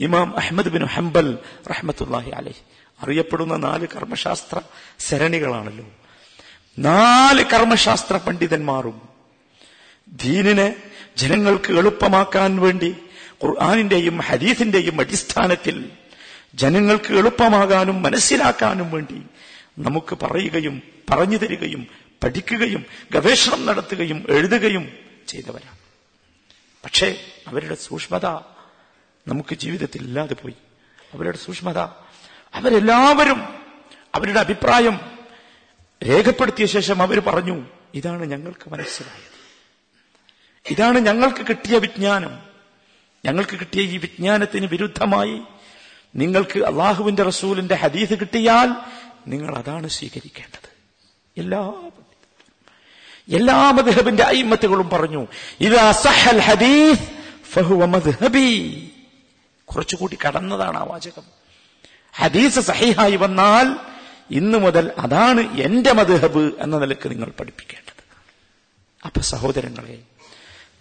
ഇമാം 0.00 0.28
അഹമ്മദ് 0.36 0.68
ബിൻ 0.68 0.82
ഹംബൽ 0.86 1.38
റഹ്മത്തുല്ലാഹി 1.70 2.30
അലൈഹി. 2.30 2.62
അറിയപ്പെടുന്ന 3.00 3.56
നാല് 3.56 3.86
കർമ്മശാസ്ത്ര 3.86 4.56
സരണികളാണല്ലോ. 4.98 5.84
നാല് 6.78 7.42
കർമ്മശാസ്ത്ര 7.42 8.16
പണ്ഡിതന്മാരും 8.16 8.96
ദീനിനെ 10.08 10.76
ജനങ്ങൾക്ക് 11.18 11.70
എളുപ്പമാക്കാൻ 11.72 12.60
വേണ്ടി 12.60 12.90
ഖുർആാനിന്റെയും 13.44 14.16
ഹദീസിന്റെയും 14.28 15.00
അടിസ്ഥാനത്തിൽ 15.00 15.76
ജനങ്ങൾക്ക് 16.54 17.14
എളുപ്പമാകാനും 17.14 18.02
മനസ്സിലാക്കാനും 18.02 18.90
വേണ്ടി 18.90 19.22
നമുക്ക് 19.78 20.18
പറയുകയും 20.22 20.82
പറഞ്ഞു 21.10 21.36
തരികയും 21.36 21.86
പഠിക്കുകയും 22.22 22.86
ഗവേഷണം 23.12 23.66
നടത്തുകയും 23.66 24.26
എഴുതുകയും 24.28 24.92
ചെയ്തവരാണ്. 25.28 25.78
പക്ഷേ 26.84 27.24
അവരുടെ 27.48 27.74
സൂക്ഷ്മത 27.74 28.26
നമുക്ക് 29.28 29.54
ജീവിതത്തിൽ 29.54 30.02
ഇല്ലാതെ 30.02 30.34
പോയി. 30.34 30.54
അവരുടെ 31.14 31.36
സൂക്ഷ്മത 31.36 31.78
അവരെല്ലാവരും 32.54 33.42
അവരുടെ 34.14 34.40
അഭിപ്രായം 34.40 35.00
രേഖപ്പെടുത്തിയ 36.06 36.66
ശേഷം 36.66 37.02
അവർ 37.02 37.20
പറഞ്ഞു 37.20 37.66
ഇതാണ് 37.94 38.24
ഞങ്ങൾക്ക് 38.24 38.70
മനസ്സിലായത്. 38.70 39.34
ഇതാണ് 40.70 40.98
ഞങ്ങൾക്ക് 40.98 41.46
കിട്ടിയ 41.46 41.78
വിജ്ഞാനം. 41.78 42.38
ഞങ്ങൾക്ക് 43.24 43.60
കിട്ടിയ 43.60 43.80
ഈ 43.80 43.96
വിജ്ഞാനത്തിന് 43.96 44.66
വിരുദ്ധമായി 44.66 45.42
നിങ്ങൾക്ക് 46.16 46.58
അള്ളാഹുവിന്റെ 46.58 47.22
റസൂലിന്റെ 47.22 47.74
ഹദീസ് 47.74 48.10
കിട്ടിയാൽ 48.10 48.70
നിങ്ങൾ 49.26 49.58
അതാണ് 49.58 49.88
സ്വീകരിക്കേണ്ടത്. 49.88 50.68
എല്ലാ 51.40 51.72
എല്ലാ 53.28 53.70
മദ്ഹബിന്റെ 53.70 54.22
അയിമത്തുകളും 54.22 54.90
പറഞ്ഞു 54.90 55.26
ഇത് 55.60 55.74
അസഹൽ 55.74 56.38
ഹദീസ് 56.38 57.10
ഫഹുവ 57.52 57.84
മദ്ഹബി. 57.84 58.90
കുറച്ചുകൂടി 59.64 60.18
കടന്നതാണ് 60.26 60.78
ആ 60.78 60.82
വാചകം. 60.84 61.22
ഹദീസ് 62.16 62.60
സഹിഹായി 62.60 63.16
വന്നാൽ 63.16 63.76
ഇന്നു 64.30 64.58
മുതൽ 64.58 64.92
അതാണ് 64.98 65.56
എന്റെ 65.60 65.92
മദ്ഹബ് 65.92 66.52
എന്ന 66.58 66.78
നിലയ്ക്ക് 66.78 67.10
നിങ്ങൾ 67.10 67.30
പഠിപ്പിക്കേണ്ടത്. 67.40 68.04
അപ്പൊ 69.06 69.20
സഹോദരങ്ങളെ 69.20 70.02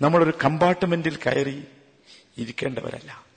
നമ്മളൊരു 0.02 0.34
കമ്പാർട്ട്മെന്റിൽ 0.46 1.16
കയറി 1.16 1.64
ഇരിക്കേണ്ടവരല്ല. 2.38 3.33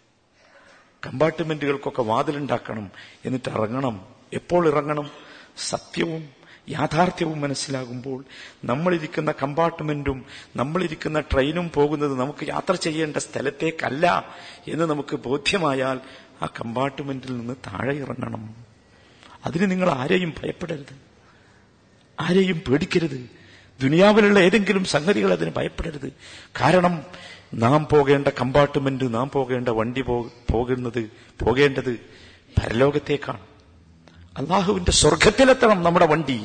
കമ്പാർട്ട്മെന്റുകൾക്കൊക്കെ 1.07 2.03
വാതിലുണ്ടാക്കണം 2.03 2.91
എന്നിട്ട് 3.25 3.49
ഇറങ്ങണം 3.49 4.05
എപ്പോൾ 4.33 4.69
ഇറങ്ങണം? 4.69 5.11
സത്യവും 5.57 6.29
യാഥാർത്ഥ്യവും 6.71 7.41
മനസ്സിലാകുമ്പോൾ 7.41 8.25
നമ്മളിരിക്കുന്ന 8.65 9.35
കമ്പാർട്ട്മെന്റും 9.43 10.25
നമ്മളിരിക്കുന്ന 10.57 11.21
ട്രെയിനും 11.21 11.71
പോകുന്നത് 11.75 12.21
നമുക്ക് 12.21 12.49
യാത്ര 12.49 12.75
ചെയ്യേണ്ട 12.75 13.17
സ്ഥലത്തേക്കല്ല 13.17 14.29
എന്ന് 14.69 14.85
നമുക്ക് 14.85 15.17
ബോധ്യമായാൽ 15.17 16.01
ആ 16.43 16.47
കമ്പാർട്ട്മെന്റിൽ 16.47 17.39
നിന്ന് 17.39 17.55
താഴെ 17.67 17.95
ഇറങ്ങണം. 17.95 18.55
അതിന് 19.47 19.71
നിങ്ങൾ 19.71 19.91
ആരെയും 19.91 20.31
ഭയപ്പെടരുത്. 20.31 20.97
ആരെയും 22.21 22.61
പേടിക്കരുത്. 22.61 23.31
ദുനിയാവിലുള്ള 23.83 24.39
ഏതെങ്കിലും 24.39 24.85
സംഗതികൾ 24.85 25.33
അതിന് 25.33 25.51
ഭയപ്പെടരുത്. 25.57 26.13
കാരണം 26.61 27.03
നാം 27.55 27.87
പോകേണ്ട 27.93 28.29
കമ്പാർട്ട്മെന്റ് 28.29 29.15
നാം 29.15 29.31
പോകേണ്ട 29.31 29.69
വണ്ടി 29.69 30.01
പോകുന്നത് 30.01 31.11
പോകേണ്ടത് 31.45 32.01
പരലോകത്തേക്കാണ്. 32.59 33.41
അള്ളാഹുവിന്റെ 34.37 34.93
സ്വർഗത്തിലെത്തണം 34.93 35.83
നമ്മുടെ 35.83 36.07
വണ്ടി. 36.07 36.45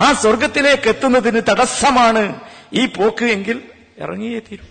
ആ 0.00 0.12
സ്വർഗത്തിലേക്ക് 0.12 0.88
എത്തുന്നതിന് 0.88 1.40
തടസ്സമാണ് 1.50 2.40
ഈ 2.72 2.86
പോക്ക് 2.86 3.24
എങ്കിൽ 3.24 3.70
ഇറങ്ങിയേ 3.98 4.38
തീരും. 4.38 4.68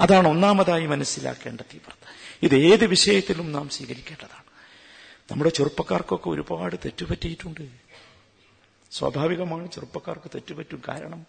അതാണ് 0.00 0.28
ഒന്നാമതായി 0.28 0.86
മനസ്സിലാക്കേണ്ട 0.86 1.60
തീവ്രത 1.60 2.06
ഇത് 2.42 2.56
ഏത് 2.56 2.86
വിഷയത്തിലും 2.86 3.52
നാം 3.52 3.68
സ്വീകരിക്കേണ്ടതാണ്. 3.68 4.42
നമ്മുടെ 5.30 5.50
ചെറുപ്പക്കാർക്കൊക്കെ 5.50 6.28
ഒരുപാട് 6.28 6.76
തെറ്റുപറ്റിയിട്ടുണ്ട്. 6.76 7.68
സ്വാഭാവികമാണ് 8.90 9.70
ചെറുപ്പക്കാർക്ക് 9.70 10.30
തെറ്റുപറ്റും. 10.34 10.82
കാരണം 10.88 11.26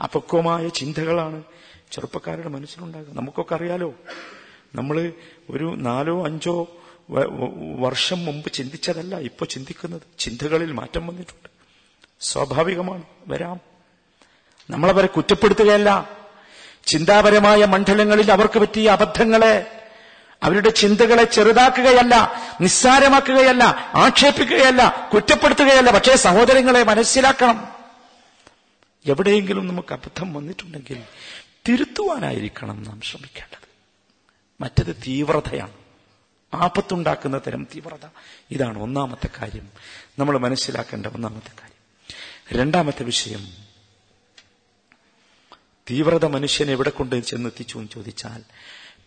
അപക്വമായ 0.00 0.68
ചിന്തകളാണ് 0.68 1.42
ചെറുപ്പക്കാരുടെ 1.92 2.48
മനസ്സിലുണ്ടാകുക 2.48 3.12
നമുക്കൊക്കെ 3.12 3.54
അറിയാലോ 3.54 3.94
നമ്മൾ 4.74 5.12
ഒരു 5.50 5.74
നാലോ 5.78 6.26
അഞ്ചോ 6.26 6.66
വർഷം 7.78 8.24
മുമ്പ് 8.24 8.52
ചിന്തിച്ചതല്ല 8.52 9.18
ഇപ്പോൾ 9.18 9.44
ചിന്തിക്കുന്നത്. 9.44 10.02
ചിന്തകളിൽ 10.18 10.72
മാറ്റം 10.72 11.06
വന്നിട്ടുണ്ട്. 11.06 11.48
സ്വാഭാവികമാണ് 12.20 13.02
വരാം. 13.26 13.60
നമ്മളവരെ 14.70 15.06
കുറ്റപ്പെടുത്തുകയല്ല. 15.06 16.10
ചിന്താപരമായ 16.86 17.64
മണ്ഡലങ്ങളിൽ 17.64 18.32
അവർക്ക് 18.32 18.58
പറ്റിയ 18.58 18.90
അബദ്ധങ്ങളെ 18.90 19.84
അവരുടെ 20.42 20.70
ചിന്തകളെ 20.70 21.24
ചെറുതാക്കുകയല്ല 21.24 22.32
നിസ്സാരമാക്കുകയല്ല 22.60 23.64
ആക്ഷേപിക്കുകയല്ല 23.94 25.10
കുറ്റപ്പെടുത്തുകയല്ല. 25.14 25.90
പക്ഷേ 25.90 26.16
സഹോദരങ്ങളെ 26.16 26.82
മനസ്സിലാക്കണം. 26.82 27.81
എവിടെയെങ്കിലും 29.06 29.68
നമുക്ക് 29.68 29.92
അബദ്ധം 29.92 30.34
വന്നിട്ടുണ്ടെങ്കിൽ 30.34 31.02
തിരുത്തുവാനായിരിക്കണം 31.68 32.82
നാം 32.82 33.00
ശ്രമിക്കേണ്ടത്. 33.00 33.68
മറ്റത് 34.60 34.96
തീവ്രതയാണ്. 34.96 35.72
ആപത്തുണ്ടാക്കുന്ന 36.54 37.38
തരം 37.38 37.66
തീവ്രത. 37.74 38.08
ഇതാണ് 38.50 38.78
ഒന്നാമത്തെ 38.78 39.28
കാര്യം. 39.40 39.68
നമ്മൾ 40.18 40.38
മനസ്സിലാക്കേണ്ട 40.38 41.06
ഒന്നാമത്തെ 41.06 41.60
കാര്യം. 41.60 41.72
രണ്ടാമത്തെ 42.60 43.04
വിഷയം 43.04 43.46
തീവ്രത 45.90 46.24
മനുഷ്യനെ 46.24 46.72
എവിടെ 46.72 46.90
കൊണ്ട് 46.90 47.20
ചെന്നെത്തിച്ചു 47.20 47.78
എന്ന് 47.78 47.90
ചോദിച്ചാൽ 47.90 48.42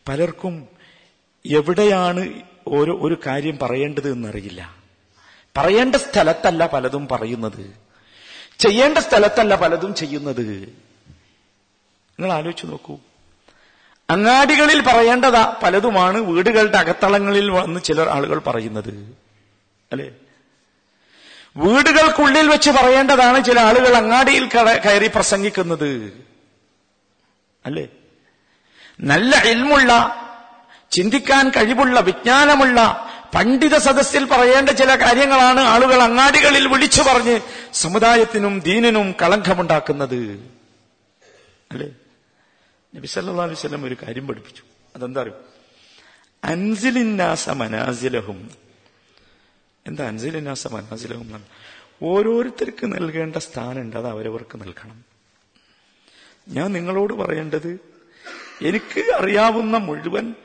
പലർക്കും 0.08 0.68
എവിടെയാണ് 1.46 2.42
ഓരോ 2.68 2.98
ഒരു 3.02 3.22
കാര്യം 3.26 3.58
പറയേണ്ടത് 3.62 4.12
എന്നറിയില്ല. 4.12 4.76
പറയേണ്ട 5.58 5.96
സ്ഥലത്തല്ല 5.96 6.68
പലതും 6.68 7.08
പറയുന്നത്. 7.08 7.85
ചെയ്യേണ്ട 8.60 8.98
സ്ഥലത്തല്ല 8.98 9.56
പലതും 9.56 9.96
ചെയ്യുന്നത്. 9.96 10.46
നിങ്ങൾ 12.20 12.34
ആലോചിച്ചു 12.34 12.66
നോക്കൂ. 12.66 12.98
അങ്ങാടികളിൽ 14.10 14.82
പറയേണ്ടതാ 14.82 15.60
പലതുമാണ് 15.64 16.18
വീടുകളുടെ 16.18 16.78
അകത്തളങ്ങളിൽ 16.78 17.52
വന്ന് 17.52 17.80
ചിലർ 17.80 18.10
ആളുകൾ 18.10 18.40
പറയുന്നത്. 18.40 19.18
അല്ലെ? 19.92 20.12
വീടുകൾക്കുള്ളിൽ 21.58 22.48
വെച്ച് 22.48 22.72
പറയേണ്ടതാണ് 22.72 23.46
ചില 23.46 23.60
ആളുകൾ 23.60 23.96
അങ്ങാടിയിൽ 23.96 24.50
കയറി 24.86 25.08
പ്രസംഗിക്കുന്നത്. 25.08 26.24
അല്ലേ? 27.66 27.88
നല്ല 29.00 29.36
ഇൽമുള്ള 29.46 30.22
ചിന്തിക്കാൻ 30.92 31.50
കഴിവുള്ള 31.50 32.00
വിജ്ഞാനമുള്ള 32.00 33.05
പണ്ഡിത 33.34 33.78
സദസ്സിൽ 33.78 34.26
പറയേണ്ട 34.26 34.70
ചില 34.70 34.96
കാര്യങ്ങളാണ് 34.96 35.60
ആളുകൾ 35.60 36.02
അങ്ങാടികളിൽ 36.02 36.68
വിളിച്ചു 36.68 37.02
പറഞ്ഞ് 37.02 37.40
സമുദായത്തിനും 37.74 38.60
ദീനിനും 38.60 39.16
കളങ്കമുണ്ടാക്കുന്നത്. 39.22 40.50
അല്ലേ? 41.72 41.88
നബി 42.96 43.08
ഒരു 43.86 43.96
കാര്യം 44.04 44.28
പഠിപ്പിച്ചു. 44.28 44.64
അതെന്താ 44.96 45.22
അറിയോ? 45.22 45.42
അൻസിലിന്നാസ 46.44 47.50
മനാസിലഹും. 47.50 48.52
എന്താ 49.88 50.08
അൻസിലിന്നാസ 50.08 50.68
മനാസിലഹും 50.68 51.22
എന്നാണ് 51.22 51.46
ഓരോരുത്തർക്ക് 52.04 52.86
നൽകേണ്ട 52.86 53.36
സ്ഥാനമുണ്ട്. 53.36 53.98
അത് 53.98 54.08
അവരവർക്ക് 54.08 54.62
നൽകണം. 54.62 55.06
ഞാൻ 56.50 56.72
നിങ്ങളോട് 56.72 57.14
പറയേണ്ടത് 57.14 57.80
എനിക്ക് 58.66 59.16
അറിയാവുന്ന 59.16 59.78
മുഴുവൻ 59.78 60.36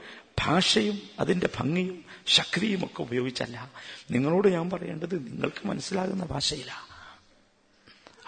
ഭാഷയും 0.41 0.99
അതിന്റെ 1.21 1.49
ഭംഗിയും 1.59 2.10
ശക്തിയും 2.31 2.85
ഒക്കെ 2.85 3.03
ഉപയോഗിച്ചല്ല. 3.03 3.71
നിങ്ങളോട് 4.11 4.49
ഞാൻ 4.49 4.71
പറയേണ്ടത് 4.71 5.15
നിങ്ങൾക്ക് 5.15 5.69
മനസ്സിലാകുന്ന 5.69 6.25
ഭാഷയിലാണ് 6.25 6.91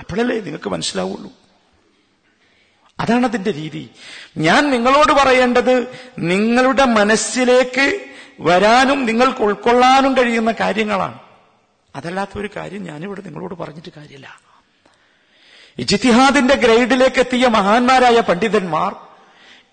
അപ്പോഴല്ലേ 0.01 0.41
നിങ്ങൾക്ക് 0.41 0.71
മനസ്സിലാവുള്ളൂ. 0.71 1.33
അതാണ് 3.01 3.25
അതിന്റെ 3.27 3.53
രീതി. 3.53 3.91
ഞാൻ 4.38 4.71
നിങ്ങളോട് 4.71 5.12
പറയേണ്ടത് 5.12 5.75
നിങ്ങളുടെ 6.19 6.85
മനസ്സിലേക്ക് 6.85 7.87
വരാനും 8.41 9.07
നിങ്ങൾക്ക് 9.07 9.41
ഉൾക്കൊള്ളാനും 9.41 10.17
കഴിയുന്ന 10.17 10.53
കാര്യങ്ങളാണ്. 10.53 11.19
അതല്ലാത്ത 11.97 12.31
ഒരു 12.37 12.51
കാര്യം 12.57 12.83
ഞാനിവിടെ 12.85 13.21
നിങ്ങളോട് 13.21 13.55
പറഞ്ഞിട്ട് 13.55 13.88
കാര്യമില്ല. 13.97 14.41
ഇജിത്തിഹാദിന്റെ 15.79 16.55
ഗ്രേഡിലേക്ക് 16.55 17.21
എത്തിയ 17.21 17.47
മഹാന്മാരായ 17.49 18.21
പണ്ഡിതന്മാർ 18.21 18.97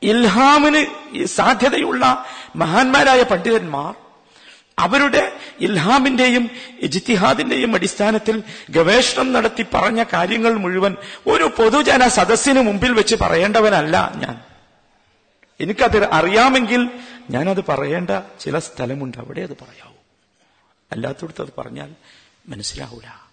ഇൽഹാമിന് 0.03 0.81
സാധ്യതയുള്ള 1.25 2.25
മഹാന്മാരായ 2.55 3.23
പണ്ഡിതന്മാർ 3.23 4.08
അവരുടെ 4.79 5.39
ഇൽഹാമിന്റെയും 5.59 6.51
ജിത്തിഹാദിന്റെയും 6.85 7.75
അടിസ്ഥാനത്തിൽ 7.75 8.43
ഗവേഷണം 8.69 9.33
നടത്തി 9.33 9.65
പറഞ്ഞ 9.73 10.03
കാര്യങ്ങൾ 10.03 10.53
മുഴുവൻ 10.53 10.95
ഒരു 11.27 11.43
പൊതുജന 11.43 12.07
സദസ്സിന് 12.07 12.61
മുമ്പിൽ 12.61 12.91
വെച്ച് 12.91 13.15
പറയേണ്ടവനല്ല 13.15 14.11
ഞാൻ. 14.15 14.41
എനിക്കത് 15.59 16.11
അറിയാമെങ്കിൽ 16.11 16.89
ഞാനത് 17.29 17.65
പറയേണ്ട 17.65 18.09
ചില 18.39 18.59
സ്ഥലമുണ്ട്. 18.59 19.17
അവിടെ 19.17 19.41
അത് 19.41 19.53
പറയാവൂ. 19.53 19.93
അല്ലാത്തടത്ത് 20.91 21.41
അത് 21.41 21.49
പറഞ്ഞാൽ 21.57 21.95
മനസ്സിലാവൂല. 22.47 23.27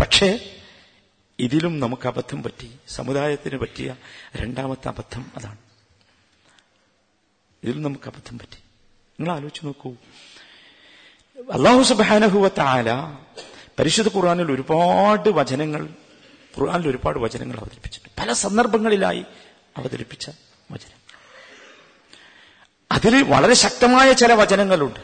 പക്ഷേ 0.00 0.60
ഇതിലും 1.38 1.80
നമുക്ക് 1.80 2.08
അബദ്ധം 2.08 2.42
പറ്റി 2.42 2.78
സമുദായത്തിന് 2.88 3.58
പറ്റിയ 3.58 3.96
രണ്ടാമത്തെ 4.36 4.88
അബദ്ധം 4.88 5.30
അതാണ്. 5.36 5.58
ഇതിലും 7.62 7.82
നമുക്ക് 7.82 8.08
അബദ്ധം 8.08 8.38
പറ്റി. 8.38 8.63
നിങ്ങൾ 9.20 9.36
ആലോചിച്ച് 9.36 9.66
നോക്കൂ 9.66 9.90
അള്ളാഹു 11.52 11.82
സുബാനഹുവല 11.82 13.14
പരിശുദ്ധ 13.78 14.16
ഖുർആാനിൽ 14.16 14.52
ഒരുപാട് 14.52 15.28
വചനങ്ങൾ 15.28 15.88
ഖുർആാനിൽ 16.58 16.88
ഒരുപാട് 16.88 17.18
വചനങ്ങൾ 17.18 17.56
അവതരിപ്പിച്ചിട്ടുണ്ട്. 17.56 18.20
പല 18.20 18.32
സന്ദർഭങ്ങളിലായി 18.32 19.24
അവതരിപ്പിച്ച 19.76 20.30
വചനം 20.72 21.00
അതിൽ 22.92 23.22
വളരെ 23.22 23.54
ശക്തമായ 23.54 24.12
ചില 24.12 24.32
വചനങ്ങളുണ്ട്. 24.32 25.00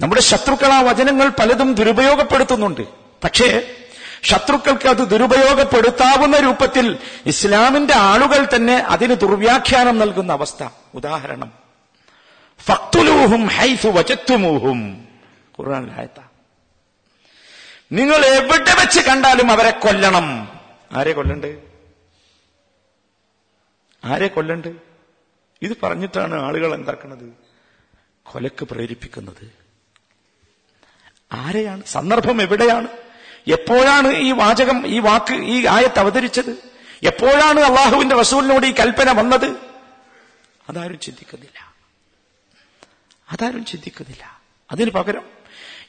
നമ്മുടെ 0.00 0.20
ശത്രുക്കൾ 0.20 0.72
ആ 0.72 0.80
വചനങ്ങൾ 0.80 1.28
പലതും 1.28 1.74
ദുരുപയോഗപ്പെടുത്തുന്നുണ്ട്. 1.74 2.88
പക്ഷേ 3.24 3.76
ശത്രുക്കൾക്ക് 4.22 4.88
അത് 4.88 5.08
ദുരുപയോഗപ്പെടുത്താവുന്ന 5.08 6.38
രൂപത്തിൽ 6.38 6.98
ഇസ്ലാമിന്റെ 7.26 7.94
ആളുകൾ 7.94 8.48
തന്നെ 8.56 8.74
അതിന് 8.74 9.14
ദുർവ്യാഖ്യാനം 9.14 9.98
നൽകുന്ന 9.98 10.32
അവസ്ഥ. 10.32 10.68
ഉദാഹരണം 10.94 11.67
ഫക്തുലൂഹും 12.68 13.46
ഹൈഫു 13.46 13.88
വചത്തുമൂഹും 13.88 15.08
ആയത്താ. 15.98 16.22
നിങ്ങൾ 17.92 18.26
എവിടെ 18.26 18.74
വെച്ച് 18.80 19.00
കണ്ടാലും 19.00 19.52
അവരെ 19.52 19.70
കൊല്ലണം. 19.70 20.48
ആരെ 20.92 21.12
കൊല്ലണ്ട്? 21.12 21.62
ആരെ 24.04 24.26
കൊല്ലണ്ട്? 24.26 24.68
ഇത് 25.62 25.76
പറഞ്ഞിട്ടാണ് 25.82 26.34
ആളുകൾ 26.34 26.74
എന്താക്കുന്നത് 26.74 27.32
കൊലക്ക് 28.22 28.64
പ്രേരിപ്പിക്കുന്നത്. 28.64 29.52
ആരെയാണ്? 31.32 31.82
സന്ദർഭം 31.86 32.42
എവിടെയാണ്? 32.42 32.88
എപ്പോഴാണ് 33.48 34.08
ഈ 34.08 34.32
വാചകം 34.32 34.86
ഈ 34.86 34.98
വാക്ക് 34.98 35.34
ഈ 35.34 35.66
ആയത്ത് 35.66 35.98
അവതരിച്ചത്? 35.98 36.50
എപ്പോഴാണ് 37.02 37.60
അള്ളാഹുവിന്റെ 37.60 38.16
റസൂലിനോട് 38.16 38.66
ഈ 38.66 38.72
കൽപ്പന 38.72 39.10
വന്നത്? 39.12 39.56
അതാരും 40.68 40.98
ചിന്തിക്കുന്നില്ല. 40.98 41.77
അതാരും 43.32 43.64
ചിന്തിക്കുന്നില്ല. 43.64 44.40
അതിന് 44.72 44.90
പകരം 44.90 45.24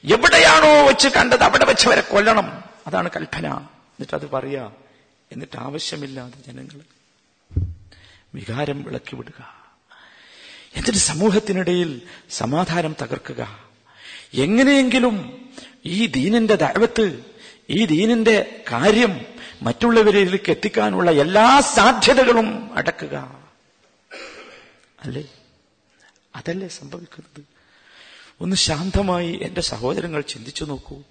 എവിടെയാണോ 0.04 0.86
വെച്ച് 0.86 1.08
കണ്ടത് 1.08 1.42
അവിടെ 1.42 1.64
വെച്ച് 1.64 1.88
വരെ 1.88 2.00
കൊല്ലണം. 2.00 2.64
അതാണ് 2.86 3.10
കൽപ്പന. 3.16 3.56
എന്നിട്ട് 3.56 4.14
അത് 4.14 4.30
പറയാ 4.30 4.70
എന്നിട്ട് 5.32 5.58
ആവശ്യമില്ലാതെ 5.58 6.52
ജനങ്ങൾ 6.52 6.80
വികാരം 8.34 8.82
വിളക്കി 8.82 9.16
വിടുക. 9.16 9.64
എന്നിട്ട് 10.76 10.98
സമൂഹത്തിനിടയിൽ 10.98 12.02
സമാധാനം 12.30 12.96
തകർക്കുക. 13.02 13.58
എങ്ങനെയെങ്കിലും 14.34 15.48
ഈ 15.84 16.06
ദീനിന്റെ 16.06 16.54
ദൈവത്ത് 16.54 17.24
ഈ 17.70 17.86
ദീനിന്റെ 17.86 18.64
കാര്യം 18.72 19.26
മറ്റുള്ളവരിലേക്ക് 19.62 20.50
എത്തിക്കാനുള്ള 20.50 21.10
എല്ലാ 21.10 21.60
സാധ്യതകളും 21.60 22.70
അടക്കുക. 22.76 23.44
അല്ലേ? 25.02 25.24
അതല്ലേ 26.40 26.68
സംഭവിക്കുന്നത്? 26.68 27.44
ഒന്ന് 28.40 28.56
ശാന്തമായി 28.56 29.40
എന്റെ 29.42 29.60
സഹോദരങ്ങൾ 29.60 30.20
ചിന്തിച്ചു 30.20 30.64
നോക്കൂ. 30.64 31.02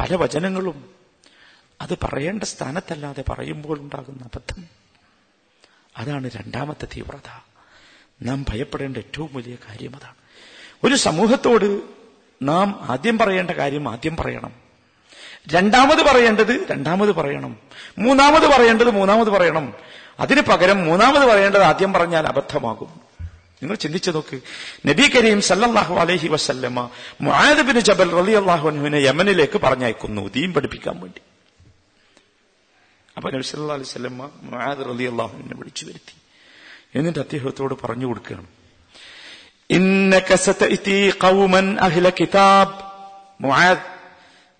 പല 0.00 0.14
വചനങ്ങളും 0.14 0.90
അത് 1.80 1.94
പറയേണ്ട 1.94 2.42
സ്ഥാനത്തല്ലാതെ 2.42 3.24
പറയുമ്പോൾ 3.28 3.78
ഉണ്ടാകുന്ന 3.78 4.22
അബദ്ധം. 4.22 4.64
അതാണ് 5.96 6.30
രണ്ടാമത്തെ 6.36 6.84
തീവ്രത. 6.84 7.42
നാം 8.22 8.44
ഭയപ്പെടേണ്ട 8.48 8.96
ഏറ്റവും 8.96 9.30
വലിയ 9.32 9.56
കാര്യം 9.68 9.96
അതാണ്. 9.96 10.14
ഒരു 10.84 10.94
സമൂഹത്തോട് 10.94 11.80
നാം 12.42 12.86
ആദ്യം 12.90 13.18
പറയേണ്ട 13.18 13.50
കാര്യം 13.50 13.88
ആദ്യം 13.88 14.16
പറയണം. 14.16 14.52
രണ്ടാമത് 15.48 16.02
പറയേണ്ടത് 16.02 16.66
രണ്ടാമത് 16.70 17.12
പറയണം. 17.12 17.56
മൂന്നാമത് 17.98 18.46
പറയേണ്ടത് 18.46 18.90
മൂന്നാമത് 18.90 19.30
പറയണം. 19.30 19.74
അതിന് 20.20 20.40
പകരം 20.40 20.84
മൂന്നാമത് 20.84 21.22
പറയേണ്ടത് 21.22 21.62
ആദ്യം 21.62 21.92
പറഞ്ഞാൽ 21.92 22.26
അബദ്ധമാകും. 22.26 23.09
നിങ്ങൾ 23.62 23.76
ചിന്തിച്ചു 23.76 24.10
നോക്ക്. 24.10 24.40
നബി 24.86 25.10
കരീം 25.16 25.40
സല്ലാഹു 25.42 25.94
അലഹി 25.94 26.28
വസല്ലമ 26.28 26.90
മുആദ് 27.20 27.80
ജബൽ 27.80 28.10
റലി 28.10 28.32
അള്ളാഹുനുവിനെ 28.32 28.98
യമനിലേക്ക് 28.98 29.60
പറഞ്ഞയക്കുന്നു 29.60 30.28
ദീൻ 30.28 30.52
പഠിപ്പിക്കാൻ 30.52 31.00
വേണ്ടി. 31.00 31.20
അപ്പൊ 33.16 33.30
നബി 33.30 33.42
സല്ലല്ലാഹു 33.42 33.80
അലൈഹി 33.80 33.90
വസല്ലമ 33.90 34.30
മുആദ് 34.42 34.78
റളിയല്ലാഹുവിനെ 34.78 35.56
വിളിച്ചു 35.56 35.86
വരുത്തി. 35.86 36.14
എന്നിട്ട് 36.98 37.18
അദ്ദേഹത്തോട് 37.18 37.74
പറഞ്ഞു 37.84 38.06
കൊടുക്കുകയാണ്. 38.06 38.46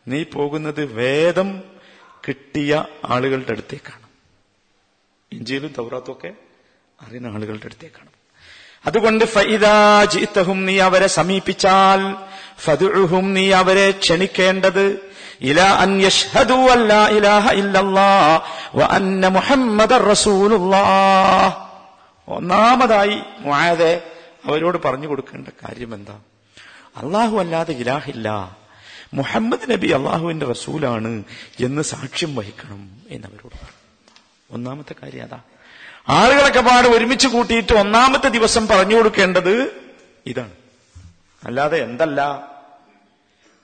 നീ 0.08 0.22
പോകുന്നത് 0.22 0.84
വേദം 0.84 1.62
കിട്ടിയ 2.28 2.84
ആളുകളുടെ 3.04 3.52
അടുത്തേക്കാണ്. 3.52 4.06
ഇഞ്ചിയിലും 5.32 5.74
തൗറാത്തും 5.78 6.12
ഒക്കെ 6.12 6.32
അറിയുന്ന 7.00 7.26
ആളുകളുടെ 7.26 7.66
അടുത്തേക്കാണ്. 7.66 8.19
അതുകൊണ്ട് 8.86 9.24
ഫൈദാജിത്തഹും 9.24 10.66
നീ 10.66 10.78
അവരെ 10.78 11.06
സമീപിച്ചാൽ 11.06 12.16
ഫതുഹും 12.60 13.34
നീ 13.34 13.50
അവരെ 13.50 13.90
ക്ഷണിക്കേണ്ടത് 13.90 15.10
ഇല 15.40 15.60
അൻ 15.60 16.02
അല്ല 16.70 17.08
ഇലാഹ 17.08 17.50
റസൂലുള്ളാഹ്. 19.96 21.68
ഒന്നാമതായി 22.28 23.20
മുആദെ 23.38 24.10
അവരോട് 24.44 24.78
പറഞ്ഞു 24.84 25.08
കൊടുക്കേണ്ട 25.08 25.48
കാര്യം 25.48 25.94
എന്താ? 25.94 26.18
അള്ളാഹു 26.96 27.38
അല്ലാതെ 27.38 27.72
ഇലാഹില്ല 27.72 28.58
മുഹമ്മദ് 29.14 29.70
നബി 29.70 29.86
അള്ളാഹുവിന്റെ 29.86 30.46
റസൂലാണ് 30.46 31.24
എന്ന് 31.60 31.82
സാക്ഷ്യം 31.82 32.36
വഹിക്കണം 32.36 32.90
എന്നവരോട് 33.10 33.54
പറഞ്ഞു. 33.54 33.78
ഒന്നാമത്തെ 34.50 34.94
കാര്യം 35.02 35.22
അതാ. 35.24 35.40
ആളുകളൊക്കെ 36.08 36.60
പാട് 36.60 36.88
ഒരുമിച്ച് 36.88 37.28
കൂട്ടിയിട്ട് 37.28 37.72
ഒന്നാമത്തെ 37.72 38.28
ദിവസം 38.28 38.66
പറഞ്ഞു 38.66 38.96
കൊടുക്കേണ്ടത് 38.96 39.84
ഇതാണ്. 40.26 40.52
അല്ലാതെ 41.44 41.78
എന്തല്ല? 41.82 42.48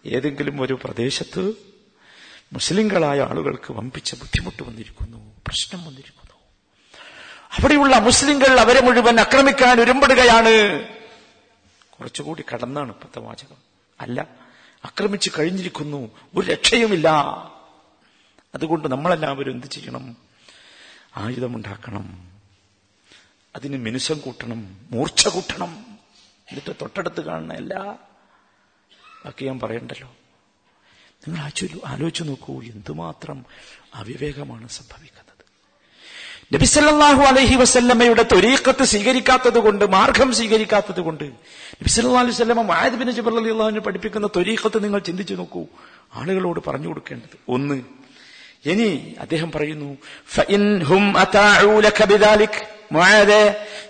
ഏതെങ്കിലും 0.07 0.61
ഒരു 0.61 0.79
പ്രദേശത്ത് 0.85 1.53
മുസ്ലിങ്ങളായ 2.53 3.20
ആളുകൾക്ക് 3.20 3.72
വമ്പിച്ച 3.72 4.14
ബുദ്ധിമുട്ട് 4.14 4.62
വന്നിരിക്കുന്നു 4.62 5.35
പ്രശ്നം 5.46 5.85
വന്നിരിക്കുന്നു. 5.85 6.35
അവിടെയുള്ള 7.53 7.96
മുസ്ലിങ്ങൾ 7.96 8.61
അവരെ 8.61 8.83
മുഴുവൻ 8.83 9.20
ആക്രമിക്കാൻ 9.20 9.81
ഒരുമ്പെടുകയാണ്. 9.81 10.85
കുറച്ചുകൂടി 11.90 12.44
കടന്നാണ് 12.55 12.88
ഇപ്പത്തെ 12.88 13.18
വാചകം. 13.18 13.57
അല്ല 14.01 14.27
ആക്രമിച്ചു 14.85 15.31
കഴിഞ്ഞിരിക്കുന്നു 15.38 16.11
ഒരു 16.37 16.46
രക്ഷയുമില്ല. 16.46 17.09
അതുകൊണ്ട് 18.55 18.88
നമ്മളെല്ലാവരും 18.88 19.51
എന്ത് 19.51 19.66
ചെയ്യണം? 19.66 20.26
ആയുധമുണ്ടാക്കണം. 21.17 22.31
അതിന് 23.57 23.77
മിനുസം 23.77 24.19
കൂട്ടണം 24.19 24.77
മൂർച്ച 24.91 25.29
കൂട്ടണം. 25.29 25.87
എന്നിട്ട് 26.49 26.77
തൊട്ടടുത്ത് 26.81 27.21
കാണുന്ന 27.21 27.55
എല്ലാ 27.55 27.97
ബാക്കി 29.25 29.45
ഞാൻ 29.45 29.61
പറയണ്ടല്ലോ. 29.61 30.17
നിങ്ങൾ 31.29 31.41
ആലോചിച്ചു 31.41 31.81
ആലോചിച്ചു 31.87 32.25
നോക്കൂ 32.25 32.63
എന്തുമാത്രം 32.63 33.45
അവിവേകമാണ് 33.95 34.69
സംഭവിക്കുന്നത്. 34.69 35.27
നബിസല്ലാഹു 36.55 37.23
അലഹി 37.23 37.55
വസല്ലമ്മയുടെ 37.55 38.23
തൊരീക്കത്ത് 38.23 38.85
സ്വീകരിക്കാത്തത് 38.85 39.59
കൊണ്ട് 39.59 39.93
മാർഗം 39.93 40.35
സ്വീകരിക്കാത്തത് 40.35 41.01
കൊണ്ട് 41.01 41.25
നബിസല്ലാ 41.25 42.21
അലൈഹി 42.21 42.53
മായത് 42.53 42.93
ബിൻ 42.93 43.11
ജബർ 43.11 43.37
അലി 43.37 43.51
അള്ളാഹുവിനെ 43.51 43.81
പഠിപ്പിക്കുന്ന 43.81 44.29
തൊരീക്കത്ത് 44.37 44.85
നിങ്ങൾ 44.85 44.99
ചിന്തിച്ചു 44.99 45.35
നോക്കൂ. 45.35 45.67
ആളുകളോട് 46.15 46.61
പറഞ്ഞു 46.67 46.89
കൊടുക്കേണ്ടത് 46.89 47.39
ഒന്ന് 47.49 47.83
ഇനി 48.67 49.15
അദ്ദേഹം 49.21 49.53
പറയുന്നു 49.53 49.99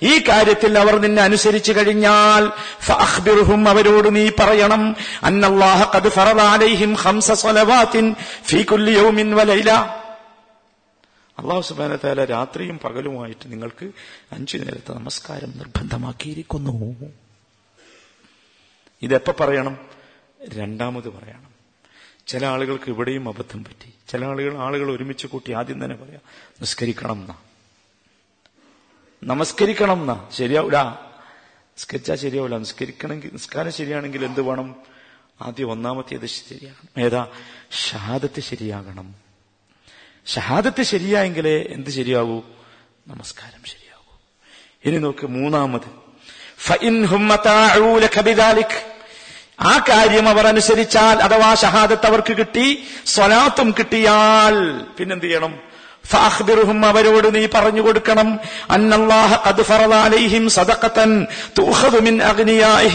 ഈ 0.03 0.19
കാര്യത്തിൽ 0.19 0.79
അവർ 0.79 0.99
നിന്നെ 0.99 1.23
അനുസരിച്ചു 1.23 1.73
കഴിഞ്ഞാൽ 1.73 2.53
അവരോട് 3.69 4.17
നീ 4.17 4.31
പറയണം 4.41 4.97
അള്ളാഹു 11.39 11.61
സുബാന 11.61 11.97
താല 11.97 12.25
രാത്രിയും 12.25 12.79
പകലുമായിട്ട് 12.79 13.53
നിങ്ങൾക്ക് 13.53 13.91
അഞ്ചു 14.33 14.59
നേരത്തെ 14.59 14.93
നമസ്കാരം 14.93 15.53
നിർബന്ധമാക്കിയിരിക്കുന്നു. 15.57 16.95
ഇതെപ്പോ 19.03 19.35
പറയണം? 19.41 19.79
രണ്ടാമത് 20.55 21.09
പറയണം. 21.09 21.56
ചില 22.27 22.47
ആളുകൾക്ക് 22.47 22.91
ഇവിടെയും 22.91 23.29
അബദ്ധം 23.29 23.65
പറ്റി. 23.65 23.93
ചില 24.09 24.25
ആളുകൾ 24.25 24.59
ആളുകൾ 24.59 24.97
ഒരുമിച്ച് 24.97 25.27
കൂട്ടി 25.27 25.53
ആദ്യം 25.53 25.85
തന്നെ 25.85 25.97
പറയാം 25.97 26.21
നിസ്കരിക്കണം 26.61 27.12
എന്നാ 27.12 27.35
നമസ്കരിക്കണം 29.25 30.01
എന്നാ 30.01 30.29
ശരിയാവൂല. 30.33 30.79
നിസ്കരിച്ചാൽ 30.79 32.17
ശരിയാവില്ല 32.17 32.57
നിസ്കരിക്കണമെങ്കിൽ 32.57 33.31
നിസ്കാരം 33.33 33.73
ശരിയാണെങ്കിൽ 33.73 34.25
എന്ത് 34.25 34.41
വേണം? 34.41 34.77
ആദ്യം 35.43 35.71
ഒന്നാമത്തേത് 35.71 36.27
ശരിയാകണം. 36.27 37.05
ഏതാ? 37.05 37.29
ഷഹാദത്ത് 37.71 38.41
ശരിയാകണം. 38.41 39.15
ഷഹാദത്ത് 40.27 40.83
ശരിയായെങ്കിലേ 40.83 41.62
എന്ത് 41.62 41.91
ശരിയാകൂ? 41.91 42.43
നമസ്കാരം 43.09 43.65
ശരിയാകൂ. 43.65 44.19
ഇനി 44.85 44.99
നോക്ക് 44.99 45.27
മൂന്നാമത്. 45.27 46.07
ഫഇൻ 46.59 47.07
ആ 49.61 49.85
കാര്യം 49.88 50.29
അവർ 50.29 50.47
അനുസരിച്ചാൽ 50.47 51.03
അഥവാ 51.03 51.55
ഷഹാദത്ത് 51.55 52.07
അവർക്ക് 52.07 52.37
കിട്ടി 52.37 52.87
സ്വലാത്തും 53.07 53.71
കിട്ടിയാൽ 53.71 54.87
പിന്നെന്ത് 54.99 55.27
ചെയ്യണം? 55.27 55.59
ഫാഖ്ബിർഹും 56.07 56.87
അവരോട് 56.87 57.35
നീ 57.35 57.49
പറഞ്ഞു 57.55 57.83
കൊടുക്കണം. 57.83 58.40
ഫറദ 59.62 59.95
അലൈഹിം 59.95 60.51
മിൻ 62.01 62.23
അലാ 62.23 62.87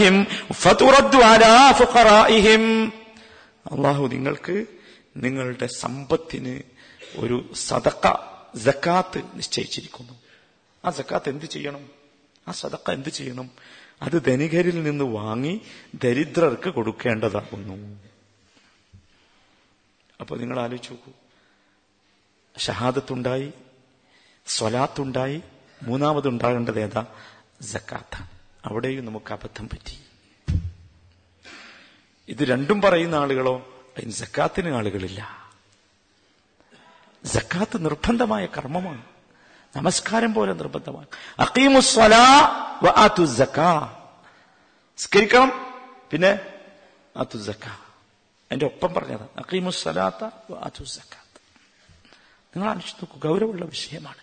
നിങ്ങൾക്ക് 4.15 4.65
നിങ്ങളുടെ 5.17 5.65
സമ്പത്തിന് 5.65 6.62
ഒരു 7.15 7.52
സദക്ക 7.56 8.17
സക്കാത്ത് 8.65 9.21
നിശ്ചയിച്ചിരിക്കുന്നു. 9.34 10.13
ആ 10.86 10.89
സക്കാത്ത് 10.89 11.30
എന്ത് 11.30 11.45
ചെയ്യണം? 11.45 11.89
ആ 12.47 12.52
സദക്ക 12.52 12.91
എന്ത് 12.91 13.10
ചെയ്യണം? 13.10 13.50
അത് 14.01 14.25
ധനികരിൽ 14.25 14.83
നിന്ന് 14.83 15.03
വാങ്ങി 15.03 15.61
ദരിദ്രർക്ക് 15.93 16.69
കൊടുക്കേണ്ടതാകുന്നു. 16.69 17.99
അപ്പൊ 20.19 20.37
നിങ്ങൾ 20.37 20.59
ആലോചിച്ച് 20.59 20.91
നോക്കൂ. 20.91 21.11
ഷഹാദത്തുണ്ടായി 22.57 23.53
സ്വലാത്തുണ്ടായി 24.47 25.41
മൂന്നാമതുണ്ടാകേണ്ടത് 25.83 26.79
ഏതാ? 26.79 27.05
ജക്കാത്ത 27.61 28.23
അവിടെയും 28.65 29.05
നമുക്ക് 29.05 29.33
അബദ്ധം 29.33 29.69
പറ്റി. 29.69 29.99
ഇത് 32.29 32.43
രണ്ടും 32.43 32.81
പറയുന്ന 32.81 33.15
ആളുകളോ? 33.15 33.83
അതിന് 33.97 34.11
ജക്കാത്തിന് 34.11 34.69
ആളുകളില്ല. 34.69 35.51
ജക്കാത്ത് 37.25 37.85
നിർബന്ധമായ 37.85 38.45
കർമ്മമാണ്. 38.45 39.05
നമസ്കാരം 39.75 40.34
പോലെ 40.34 40.53
നിർബന്ധമാണ്. 40.53 41.05
അക്കീമുസ്വലാ 41.39 42.39
വ 42.84 42.88
ആതു 42.88 43.25
സ്കരിക്കണം 44.97 45.73
പിന്നെ 46.12 46.39
എന്റെ 48.51 48.65
ഒപ്പം 48.65 48.93
പറഞ്ഞത് 48.93 49.21
അക്കീമുസ്വലാത്ത 49.38 50.23
നിങ്ങൾ 52.55 52.69
ആലോചിച്ച് 52.69 53.05
നോക്കൂ 53.05 53.29
ഗൗരവമുള്ള 53.29 53.65
വിഷയമാണ്. 53.65 54.15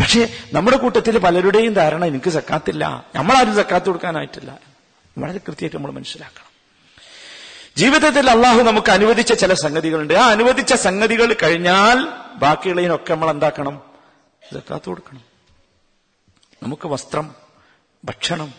പക്ഷേ 0.00 0.34
നമ്മുടെ 0.52 0.76
കൂട്ടത്തിൽ 0.76 1.18
പലരുടെയും 1.18 1.74
ധാരണ 1.74 2.04
എനിക്ക് 2.04 2.30
സക്കാത്തില്ല. 2.30 3.06
നമ്മളാരും 3.14 3.54
സക്കാത്ത് 3.54 3.86
കൊടുക്കാനായിട്ടില്ല. 3.86 4.58
വളരെ 5.18 5.38
കൃത്യമായിട്ട് 5.38 5.76
നമ്മൾ 5.76 5.90
മനസ്സിലാക്കണം. 5.90 6.52
ജീവിതത്തിൽ 7.76 8.30
അള്ളാഹു 8.30 8.62
നമുക്ക് 8.62 8.90
അനുവദിച്ച 8.90 9.32
ചില 9.32 9.54
സംഗതികളുണ്ട്. 9.54 10.14
ആ 10.14 10.30
അനുവദിച്ച 10.30 10.74
സംഗതികൾ 10.74 11.36
കഴിഞ്ഞാൽ 11.42 12.08
ബാക്കിയുള്ളതിനൊക്കെ 12.34 13.14
നമ്മൾ 13.14 13.30
എന്താക്കണം? 13.30 13.91
ജക്കാത്ത് 14.52 14.84
കൊടുക്കണം? 14.84 15.24
നമുക്ക് 16.62 16.86
വസ്ത്രം 16.86 17.34
ഭക്ഷണം 18.04 18.54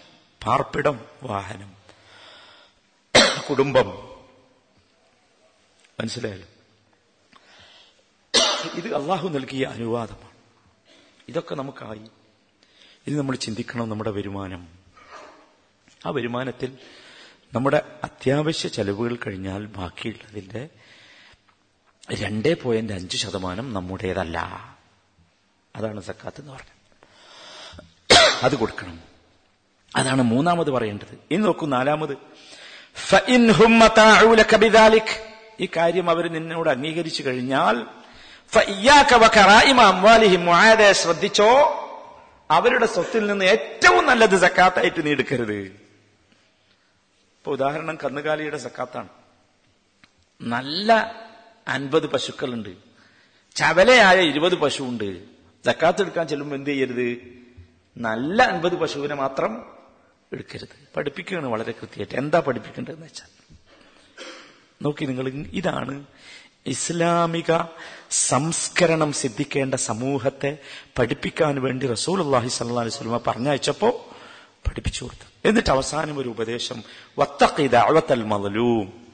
പാർപ്പിടം 0.46 1.06
വാഹനം 1.24 1.74
കുടുംബം. 3.50 3.86
മനസ്സിലായല്ലോ? 6.00 6.48
ഇത് 8.74 8.96
അള്ളാഹു 8.96 9.30
നൽകിയ 9.30 9.66
അനുവാദമാണ്. 9.66 10.34
ഇതൊക്കെ 11.30 11.56
നമുക്കായി. 11.56 12.10
ഇത് 13.08 13.18
നമ്മൾ 13.18 13.36
ചിന്തിക്കണം 13.36 13.90
നമ്മുടെ 13.90 14.12
വരുമാനം. 14.12 14.68
ആ 16.06 16.10
വരുമാനത്തിൽ 16.10 16.78
നമ്മുടെ 17.54 18.00
അത്യാവശ്യ 18.04 18.70
ചെലവുകൾ 18.70 19.16
കഴിഞ്ഞാൽ 19.16 19.66
ബാക്കിയുള്ളതിന്റെ 19.66 20.70
രണ്ടേ 22.14 22.54
പോയിന്റ് 22.54 22.94
അഞ്ച് 22.94 23.18
ശതമാനം 23.18 23.74
നമ്മുടേതല്ല. 23.74 24.73
അതാണ് 25.76 26.02
സക്കാത്ത് 26.02 26.42
എന്ന് 26.42 26.54
പറഞ്ഞത്. 26.54 26.84
അത് 28.44 28.56
കൊടുക്കണം. 28.56 29.00
അതാണ് 29.96 30.22
മൂന്നാമത് 30.22 30.72
പറയേണ്ടത്. 30.72 31.18
ഇനി 31.32 31.42
നോക്കൂ 31.42 31.66
നാലാമത്. 31.66 32.18
ഈ 35.60 35.68
കാര്യം 35.78 36.10
അവർ 36.10 36.34
നിന്നോട് 36.34 36.70
അംഗീകരിച്ചു 36.70 37.24
കഴിഞ്ഞാൽ 37.24 37.86
ശ്രദ്ധിച്ചോ 40.92 41.80
അവരുടെ 42.52 42.86
സ്വത്തിൽ 42.86 43.28
നിന്ന് 43.28 43.46
ഏറ്റവും 43.46 44.06
നല്ലത് 44.06 44.38
സക്കാത്തായിട്ട് 44.38 45.06
നീ 45.06 45.12
എടുക്കരുത്. 45.12 45.54
ഇപ്പൊ 45.54 47.52
ഉദാഹരണം 47.52 47.96
കന്നുകാലിയുടെ 47.96 48.58
സക്കാത്താണ്. 48.58 49.08
നല്ല 50.42 51.16
അൻപത് 51.68 52.08
പശുക്കളുണ്ട്. 52.08 52.70
ചവലയായ 53.56 54.22
ഇരുപത് 54.22 54.56
പശുവുണ്ട്. 54.56 55.33
ജക്കാത്ത് 55.66 56.02
എടുക്കാൻ 56.02 56.28
ചെല്ലുമ്പോൾ 56.28 56.56
എന്ത് 56.56 56.70
ചെയ്യരുത്? 56.70 57.18
നല്ല 57.98 58.44
അൻപത് 58.44 58.76
പശുവിനെ 58.76 59.16
മാത്രം 59.16 59.66
എടുക്കരുത്. 60.34 60.96
പഠിപ്പിക്കുകയാണ് 60.96 61.46
വളരെ 61.46 61.72
കൃത്യമായിട്ട്. 61.72 62.16
എന്താ 62.16 62.40
പഠിപ്പിക്കേണ്ടതെന്ന് 62.40 63.06
വെച്ചാൽ 63.06 63.56
നോക്കി 64.82 65.06
നിങ്ങൾ 65.06 65.30
ഇതാണ് 65.30 66.06
ഇസ്ലാമിക 66.66 67.64
സംസ്കരണം 68.12 69.14
സിദ്ധിക്കേണ്ട 69.14 69.76
സമൂഹത്തെ 69.76 70.58
പഠിപ്പിക്കാൻ 70.98 71.62
വേണ്ടി 71.62 71.88
റസൂൽ 71.88 72.22
അള്ളാഹി 72.26 72.48
സല്ലാ 72.48 72.82
അലൈഹി 72.82 72.96
സ്വലമ 72.96 73.22
പറഞ്ഞയച്ചപ്പോ 73.28 73.90
പഠിപ്പിച്ചു 74.68 75.04
കൊടുത്തു. 75.04 75.48
എന്നിട്ട് 75.48 75.70
അവസാനം 75.70 76.20
ഒരു 76.20 76.30
ഉപദേശം 76.30 76.84
വത്തൽ 77.20 78.24
മതലൂം 78.24 79.06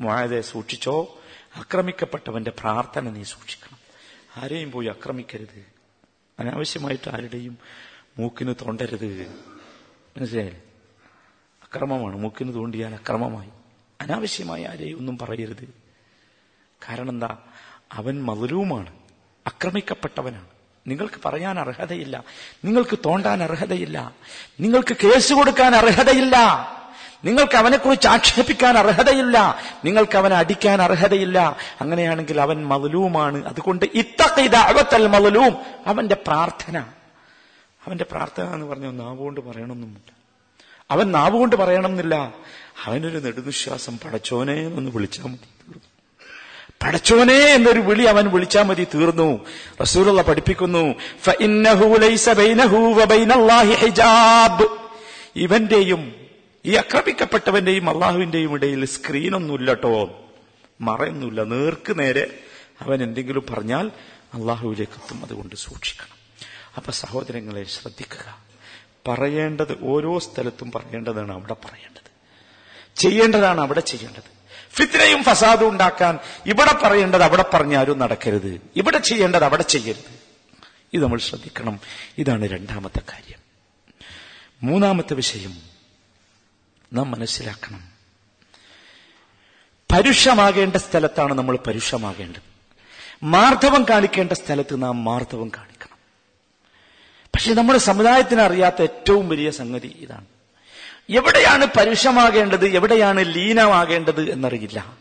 മുഴതെ 0.00 0.40
സൂക്ഷിച്ചോ. 0.40 1.18
ആക്രമിക്കപ്പെട്ടവന്റെ 1.56 2.50
പ്രാർത്ഥന 2.50 3.10
നീ 3.10 3.22
സൂക്ഷിക്കണം. 3.22 3.78
ആരെയും 4.36 4.70
പോയി 4.70 4.86
ആക്രമിക്കരുത്. 4.86 5.77
അനാവശ്യമായിട്ട് 6.38 7.10
ആരുടെയും 7.10 7.58
മൂക്കിന് 8.18 8.54
തോണ്ടരുത്. 8.54 9.34
മനസ്സിലായില്ലേ? 10.18 10.62
അക്രമമാണ്. 11.62 12.16
മൂക്കിന് 12.16 12.54
തോണ്ടിയാൽ 12.54 12.94
അക്രമമായി. 12.94 13.50
അനാവശ്യമായി 14.00 14.64
ആരെയും 14.64 14.98
ഒന്നും 14.98 15.18
പറയരുത്. 15.18 15.74
കാരണം 16.88 17.10
എന്താ? 17.10 17.38
അവൻ 17.92 18.24
മധുരവുമാണ്. 18.24 18.92
അക്രമിക്കപ്പെട്ടവനാണ്. 19.46 20.46
നിങ്ങൾക്ക് 20.86 21.14
പറയാൻ 21.24 21.58
അർഹതയില്ല. 21.58 22.24
നിങ്ങൾക്ക് 22.64 22.98
തോണ്ടാൻ 23.04 23.42
അർഹതയില്ല. 23.42 24.14
നിങ്ങൾക്ക് 24.60 24.96
കേസ് 24.96 25.32
കൊടുക്കാൻ 25.32 25.74
അർഹതയില്ല. 25.74 26.36
നിങ്ങൾക്ക് 27.24 27.56
അവനെക്കുറിച്ച് 27.56 28.08
ആക്ഷേപിക്കാൻ 28.08 28.78
അർഹതയില്ല. 28.78 29.58
നിങ്ങൾക്ക് 29.84 30.18
അവനെ 30.18 30.36
അടിക്കാൻ 30.36 30.82
അർഹതയില്ല. 30.82 31.56
അങ്ങനെയാണെങ്കിൽ 31.80 32.40
അവൻ 32.40 32.66
മതലൂമാണ്. 32.66 33.46
അതുകൊണ്ട് 33.46 33.86
ഇത്തക്കൈതൽ 33.94 35.06
മതലൂം. 35.06 35.56
അവന്റെ 35.86 36.14
പ്രാർത്ഥന. 36.14 36.78
അവന്റെ 37.86 38.04
പ്രാർത്ഥന 38.04 38.54
എന്ന് 38.54 38.66
പറഞ്ഞ 38.66 38.90
നാവുകൊണ്ട് 38.90 39.40
പറയണമെന്നുമില്ല. 39.40 40.12
അവൻ 40.90 41.12
നാവുകൊണ്ട് 41.12 41.56
പറയണമെന്നില്ല 41.56 42.34
അവനൊരു 42.84 43.18
നെടുനിശ്വാസം 43.18 43.98
പടച്ചോനെ 43.98 44.52
എന്ന് 44.52 44.90
വിളിച്ചാൽ 44.90 45.24
മതി 45.24 45.36
തീർന്നു. 45.36 45.82
പടച്ചോനെ 46.82 47.34
എന്നൊരു 47.34 47.80
വിളി 47.80 48.04
അവൻ 48.04 48.28
വിളിച്ചാൽ 48.28 48.62
മതി 48.62 48.86
തീർന്നു. 48.94 49.44
റസൂലുള്ള 49.82 50.22
പഠിപ്പിക്കുന്നു. 50.22 50.94
ഇവന്റെയും 55.36 56.27
ഈ 56.68 56.76
ആക്രമിക്കപ്പെട്ടവന്റെയും 56.76 57.90
അള്ളാഹുവിന്റെയും 57.90 58.54
ഇടയിൽ 58.54 58.84
സ്ക്രീനൊന്നുമില്ല 58.84 59.70
കേട്ടോ 59.70 60.24
മറയൊന്നുമില്ല 60.80 61.42
നേർക്ക് 61.42 61.98
നേരെ 61.98 62.38
അവൻ 62.80 63.02
എന്തെങ്കിലും 63.02 63.46
പറഞ്ഞാൽ 63.50 63.90
അള്ളാഹുവിലേക്ക് 64.34 64.92
എത്തും 64.92 65.24
അതുകൊണ്ട് 65.24 65.54
സൂക്ഷിക്കണം. 65.54 66.16
അപ്പൊ 66.76 66.92
സഹോദരങ്ങളെ 66.92 67.64
ശ്രദ്ധിക്കുക. 67.64 68.38
പറയേണ്ടത് 69.08 69.82
ഓരോ 69.82 70.18
സ്ഥലത്തും 70.18 70.72
പറയേണ്ടതാണ് 70.72 71.32
അവിടെ 71.32 71.52
പറയേണ്ടത്. 71.52 72.10
ചെയ്യേണ്ടതാണ് 72.96 73.60
അവിടെ 73.60 73.80
ചെയ്യേണ്ടത്. 73.80 74.38
ഫിത്തിനയും 74.72 75.22
ഫസാദും 75.22 75.68
ഉണ്ടാക്കാൻ 75.68 76.18
ഇവിടെ 76.46 76.72
പറയേണ്ടത് 76.82 77.22
അവിടെ 77.22 77.44
പറഞ്ഞാലും 77.54 77.98
നടക്കരുത്. 77.98 78.60
ഇവിടെ 78.76 78.98
ചെയ്യേണ്ടത് 78.98 79.44
അവിടെ 79.44 79.62
ചെയ്യരുത്. 79.62 80.20
ഇത് 80.92 81.02
നമ്മൾ 81.02 81.18
ശ്രദ്ധിക്കണം. 81.18 81.80
ഇതാണ് 82.18 82.46
രണ്ടാമത്തെ 82.46 83.00
കാര്യം. 83.12 83.38
മൂന്നാമത്തെ 84.62 85.14
വിഷയം. 85.14 85.67
നാം 86.92 87.10
മനസ്സിലാക്കണം. 87.10 87.98
പരുഷമാകേണ്ട 89.92 90.76
സ്ഥലത്താണ് 90.76 91.34
നമ്മൾ 91.34 91.58
പരുഷമാകേണ്ടത്. 91.66 92.40
മാർദ്ദവം 93.22 93.86
കാണിക്കേണ്ട 93.90 94.32
സ്ഥലത്ത് 94.32 94.82
നാം 94.82 95.04
മാർദ്ദവം 95.04 95.48
കാണിക്കണം. 95.48 95.98
പക്ഷെ 97.34 97.54
നമ്മുടെ 97.54 97.78
സമുദായത്തിന് 97.78 98.40
അറിയാത്ത 98.40 98.82
ഏറ്റവും 98.82 99.28
വലിയ 99.28 99.50
സംഗതി 99.50 99.86
ഇതാണ്. 99.86 100.24
എവിടെയാണ് 101.10 101.66
പരുഷമാകേണ്ടത് 101.66 102.68
എവിടെയാണ് 102.68 103.34
ലീനമാകേണ്ടത് 103.34 104.30
എന്നറിയില്ല. 104.30 104.96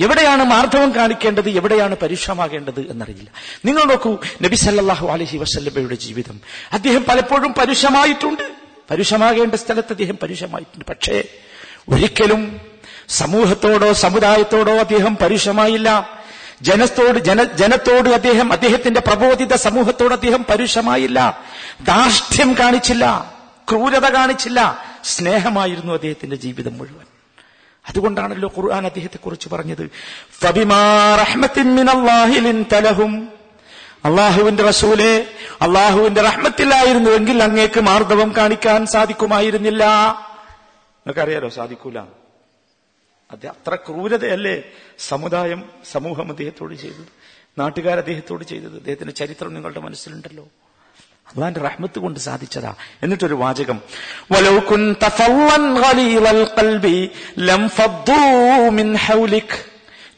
എവിടെയാണ് 0.00 0.44
മാർദ്ദവം 0.44 0.94
കാണിക്കേണ്ടത് 0.94 1.50
എവിടെയാണ് 1.50 1.96
പരുഷമാകേണ്ടത് 1.96 2.90
എന്നറിയില്ല. 2.90 3.30
നിങ്ങൾ 3.64 3.84
നോക്കൂ 3.84 4.18
നബി 4.42 4.56
സല്ലല്ലാഹു 4.56 5.08
അലൈഹി 5.08 5.38
വസല്ലമയുടെ 5.38 5.94
ജീവിതം. 5.94 6.40
അദ്ദേഹം 6.72 7.04
പലപ്പോഴും 7.04 7.54
പരുഷമായിട്ടുണ്ട്. 7.54 8.63
പരുഷമാകേണ്ട 8.90 9.54
സ്ഥലത്ത് 9.54 9.88
അദ്ദേഹം 9.90 10.18
പരുഷമായിട്ടുണ്ട് 10.22 10.84
പക്ഷേ 10.84 11.24
ഒരിക്കലും 11.88 12.60
സമൂഹത്തോടോ 13.08 13.92
സമുദായത്തോടോ 13.92 14.72
അദ്ദേഹം 14.72 15.16
പരുഷമായില്ല 15.16 16.10
ജനത്തോട് 16.62 17.18
ജന 17.18 17.42
ജനത്തോട് 17.42 18.08
അദ്ദേഹം 18.08 18.52
അദ്ദേഹത്തിന്റെ 18.52 19.00
പ്രബോധിത 19.00 19.54
സമൂഹത്തോട് 19.54 20.14
അദ്ദേഹം 20.14 20.44
പരുഷമായില്ല 20.44 21.42
ദാർഷ്ട്യം 21.80 22.54
കാണിച്ചില്ല. 22.54 23.34
ക്രൂരത 23.70 24.12
കാണിച്ചില്ല. 24.12 24.84
സ്നേഹമായിരുന്നു 25.04 25.92
അദ്ദേഹത്തിന്റെ 25.92 26.36
ജീവിതം 26.36 26.78
മുഴുവൻ. 26.78 27.04
അതുകൊണ്ടാണല്ലോ 27.88 28.52
ഖുർആൻ 28.58 28.86
അദ്ദേഹത്തെ 28.86 29.18
കുറിച്ച് 29.18 29.48
പറഞ്ഞത്. 29.48 29.90
ഫബിമാ 30.40 31.16
റഹ്മത്തിൻ 31.20 31.74
മിനല്ലാഹി 31.74 32.38
അള്ളാഹുവിന്റെ 34.04 34.62
റസൂലെ 34.62 35.26
അള്ളാഹുവിന്റെ 35.60 36.20
റഹ്മത്തിലായിരുന്നുവെങ്കിൽ 36.20 37.42
അങ്ങേക്ക് 37.42 37.80
മാർദ്ദവം 37.80 38.36
കാണിക്കാൻ 38.36 38.86
സാധിക്കുമായിരുന്നില്ല. 38.86 39.84
നിങ്ങൾക്കറിയാലോ 41.06 41.48
സാധിക്കൂല. 41.48 41.98
അത് 43.32 43.46
അത്ര 43.46 43.74
ക്രൂരതയല്ലേ 43.74 44.62
സമുദായം 44.98 45.70
സമൂഹം 45.92 46.30
അദ്ദേഹത്തോട് 46.30 46.74
ചെയ്തത്? 46.74 47.08
നാട്ടുകാർ 47.58 47.98
അദ്ദേഹത്തോട് 47.98 48.44
ചെയ്തത്? 48.44 48.76
അദ്ദേഹത്തിന്റെ 48.76 49.14
ചരിത്രം 49.14 49.54
നിങ്ങളുടെ 49.54 49.80
മനസ്സിലുണ്ടല്ലോ. 49.80 50.44
അള്ളാന്റെ 51.28 51.60
റഹ്മത്ത് 51.60 51.98
കൊണ്ട് 51.98 52.20
സാധിച്ചതാ. 52.20 52.74
എന്നിട്ടൊരു 53.02 53.34
വാചകം. 53.34 53.80
വലൗ 54.32 54.58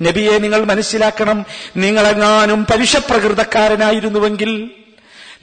നബിയെ 0.03 0.39
നിങ്ങൾ 0.39 0.65
മനസ്സിലാക്കണം. 0.65 1.47
നിങ്ങളെങ്ങാനും 1.77 2.65
പരുഷപ്രകൃതക്കാരനായിരുന്നുവെങ്കിൽ 2.65 4.71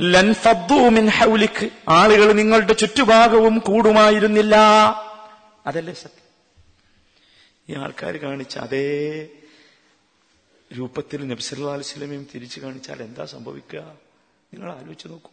ലൻ 0.02 0.34
ഫദ്ദൂ 0.34 0.90
മിൻ 0.90 1.10
ഹൗലിക്. 1.10 1.70
ആളുകൾ 1.90 2.32
നിങ്ങളുടെ 2.32 2.74
ചുറ്റുഭാഗവും 2.74 3.60
കൂടുമായിരുന്നില്ല. 3.60 4.56
അതല്ലേ 5.68 5.94
സത്യം? 5.94 6.24
ഈ 7.70 7.80
ആൾക്കാർ 7.80 8.18
കാണിച്ച 8.18 8.58
അതേ 8.58 9.28
രൂപത്തിൽ 10.78 11.28
നബ്സല്ലാ 11.28 12.24
തിരിച്ചു 12.36 12.60
കാണിച്ചാൽ 12.60 13.02
എന്താ 13.02 13.26
സംഭവിക്കുക? 13.26 13.92
നിങ്ങൾ 14.54 14.72
ആലോചിച്ചു 14.72 15.08
നോക്കൂ. 15.08 15.32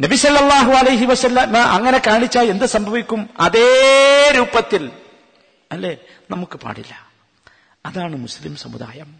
നബി 0.00 0.16
സല്ലല്ലാഹു 0.16 0.72
അലൈഹി 0.72 1.04
വസല്ലമ 1.04 1.58
അങ്ങനെ 1.58 2.02
കാണിച്ചാൽ 2.06 2.50
എന്ത് 2.50 2.64
സംഭവിക്കും? 2.64 3.30
അതേ 3.40 4.32
രൂപത്തിൽ. 4.36 4.90
അല്ലേ? 5.72 5.96
നമുക്ക് 6.30 6.58
പാടില്ല. 6.58 7.03
അതാണ് 7.86 8.16
മുസ്ലിം 8.16 8.56
സമുദായം. 8.56 9.16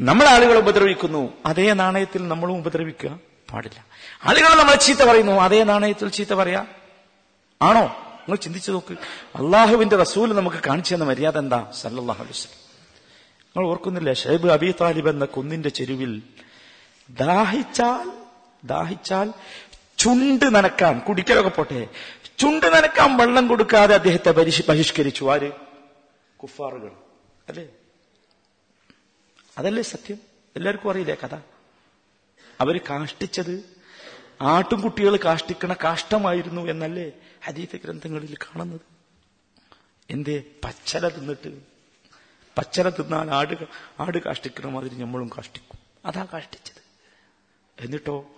നമ്മൾ 0.00 0.28
ആളുകളെ 0.28 0.58
ഉപദ്രവിക്കുന്നു. 0.58 1.32
അതേ 1.46 1.72
നാണയത്തിൽ 1.72 2.28
നമ്മളും 2.28 2.56
ഉപദ്രവിക്കുക? 2.56 3.18
പാടില്ല. 3.52 3.86
ആളുകൾ 4.24 4.60
നമ്മളെ 4.60 4.76
ചീത്ത 4.76 4.98
പറയുന്നു. 4.98 5.32
അതേ 5.32 5.64
നാണയത്തിൽ 5.64 6.08
ചീത്ത 6.08 6.34
പറയാ? 6.34 6.66
ആണോ? 7.62 7.80
നിങ്ങൾ 7.80 8.36
ചിന്തിച്ചു 8.36 8.72
നോക്ക്. 8.72 8.92
അള്ളാഹുവിന്റെ 9.36 9.96
റസൂൽ 9.96 10.34
നമുക്ക് 10.34 10.56
കാണിച്ചു 10.56 10.94
തന്ന 10.94 11.04
മര്യാദ 11.04 11.38
എന്താ? 11.38 11.70
സല്ലാഹു 11.80 12.22
അലൈഹി 12.22 12.48
നിങ്ങൾ 13.46 13.68
ഓർക്കുന്നില്ല? 13.68 14.12
ഷൈബ് 14.12 14.48
അബി 14.48 14.74
താലിബ് 14.80 15.08
എന്ന 15.08 15.24
കുന്നിന്റെ 15.24 15.68
ചെരുവിൽ 15.68 16.22
ദാഹിച്ചാൽ 17.10 18.12
ദാഹിച്ചാൽ 18.64 19.32
ചുണ്ട് 19.98 20.54
നനക്കാൻ 20.54 20.98
കുടിക്കലൊക്കെ 20.98 21.50
പോട്ടെ 21.50 21.88
ചുണ്ട് 22.38 22.66
നനക്കാൻ 22.66 23.16
വെള്ളം 23.16 23.48
കൊടുക്കാതെ 23.48 23.94
അദ്ദേഹത്തെ 23.94 24.30
ബഹിഷ്കരിച്ചു. 24.30 25.24
ആര്? 25.24 25.52
കുഫാറുകൾ. 26.36 27.09
അല്ലേ? 27.50 27.68
അതല്ലേ 29.58 29.82
സത്യം? 29.82 30.18
എല്ലാവർക്കും 30.56 30.90
അറിയില്ലേ 30.90 31.14
കഥ? 31.14 31.34
അവർ 32.60 32.78
കാഷ്ടിച്ചത് 32.78 33.80
ആട്ടുംകുട്ടികൾ 34.40 35.18
കാഷ്ടിക്കണ 35.24 35.72
കാഷ്ടമായിരുന്നു 35.72 36.62
എന്നല്ലേ 36.62 37.12
ഹരീത 37.44 37.76
ഗ്രന്ഥങ്ങളിൽ 37.76 38.34
കാണുന്നത്. 38.34 38.80
എന്തേ? 40.10 40.42
പച്ചല 40.64 41.08
തിന്നിട്ട്. 41.08 41.62
പച്ചല 42.58 42.88
തിന്നാൽ 42.88 43.30
ആട് 43.30 43.54
ആട് 44.00 44.18
കാഷ്ടിക്കണ 44.18 44.66
മാതിരി 44.70 44.94
നമ്മളും 44.94 45.28
കാഷ്ടിക്കും. 45.28 45.78
അതാ 46.04 46.26
കാഷ്ടിച്ചത്. 46.32 46.82
എന്നിട്ടോ 47.84 48.30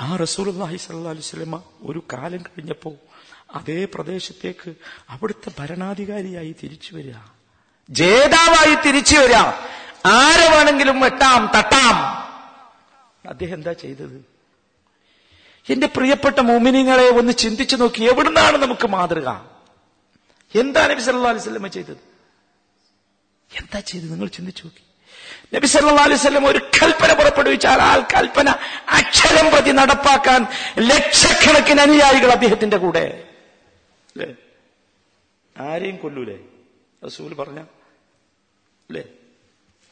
ആ 0.00 0.16
റസൂലുള്ളാഹി 0.16 0.76
സല്ലാ 0.76 1.10
അലൈഹി 1.10 1.28
വസല്ലമ 1.28 1.62
ഒരു 1.80 2.02
കാലം 2.12 2.42
കഴിഞ്ഞപ്പോ 2.42 2.94
അതേ 3.50 3.84
പ്രദേശത്തേക്ക് 3.84 4.74
അവിടുത്തെ 5.08 5.52
ഭരണാധികാരിയായി 5.58 6.56
തിരിച്ചു 6.62 6.94
വരിക. 6.94 7.35
ജേതാവായി 7.90 8.74
തിരിച്ചു 8.74 9.16
വരാം. 9.16 9.46
ആരെ 10.06 10.56
വേണമെങ്കിലും 10.56 11.00
വെട്ടാം 11.00 11.50
തട്ടാം. 11.58 11.96
അദ്ദേഹം 13.28 13.54
എന്താ 13.54 13.72
ചെയ്തത്? 13.72 14.36
എന്റെ 15.70 15.86
പ്രിയപ്പെട്ട 15.86 16.40
മോമിനിങ്ങളെ 16.40 17.08
ഒന്ന് 17.08 17.32
ചിന്തിച്ചു 17.32 17.76
നോക്കി. 17.76 18.04
എവിടുന്നാണ് 18.04 18.56
നമുക്ക് 18.56 18.88
മാതൃക? 18.88 19.28
എന്താ 20.54 20.86
നബി 20.86 21.00
സല്ലാ 21.00 21.30
അലൈഹി 21.30 21.44
വസല്ലമ 21.44 21.66
ചെയ്തത്? 21.66 21.96
എന്താ 23.56 23.80
ചെയ്തത്? 23.80 24.10
നിങ്ങൾ 24.10 24.28
ചിന്തിച്ചു 24.28 24.64
നോക്കി. 24.64 24.82
നബി 25.56 25.66
സല്ലാ 25.66 26.04
അലൈഹി 26.04 26.20
വസല്ലം 26.20 26.46
ഒരു 26.46 26.58
കൽപ്പന 26.58 27.12
പുറപ്പെടുവിച്ചാൽ 27.12 27.82
ആ 27.82 28.08
കൽപ്പന 28.14 28.50
അക്ഷരം 28.88 29.50
പ്രതി 29.50 29.70
നടപ്പാക്കാൻ 29.70 30.46
ലക്ഷക്കണക്കിന് 30.78 31.80
അനുയായികൾ 31.80 32.30
അദ്ദേഹത്തിന്റെ 32.30 32.76
കൂടെ. 32.76 33.24
ആരെയും 35.60 35.96
കൊല്ലൂലേ? 35.96 36.38
റസൂൽ 37.06 37.34
പറഞ്ഞ 37.34 37.64
അല്ലേ 38.90 39.04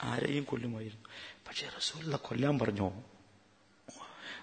ആരെയും 0.02 0.44
കൊല്ലുമായിരുന്നു. 0.44 1.08
പക്ഷെ 1.48 1.66
റസൂല്ല 1.66 2.16
കൊല്ലാൻ 2.16 2.58
പറഞ്ഞോ? 2.58 2.92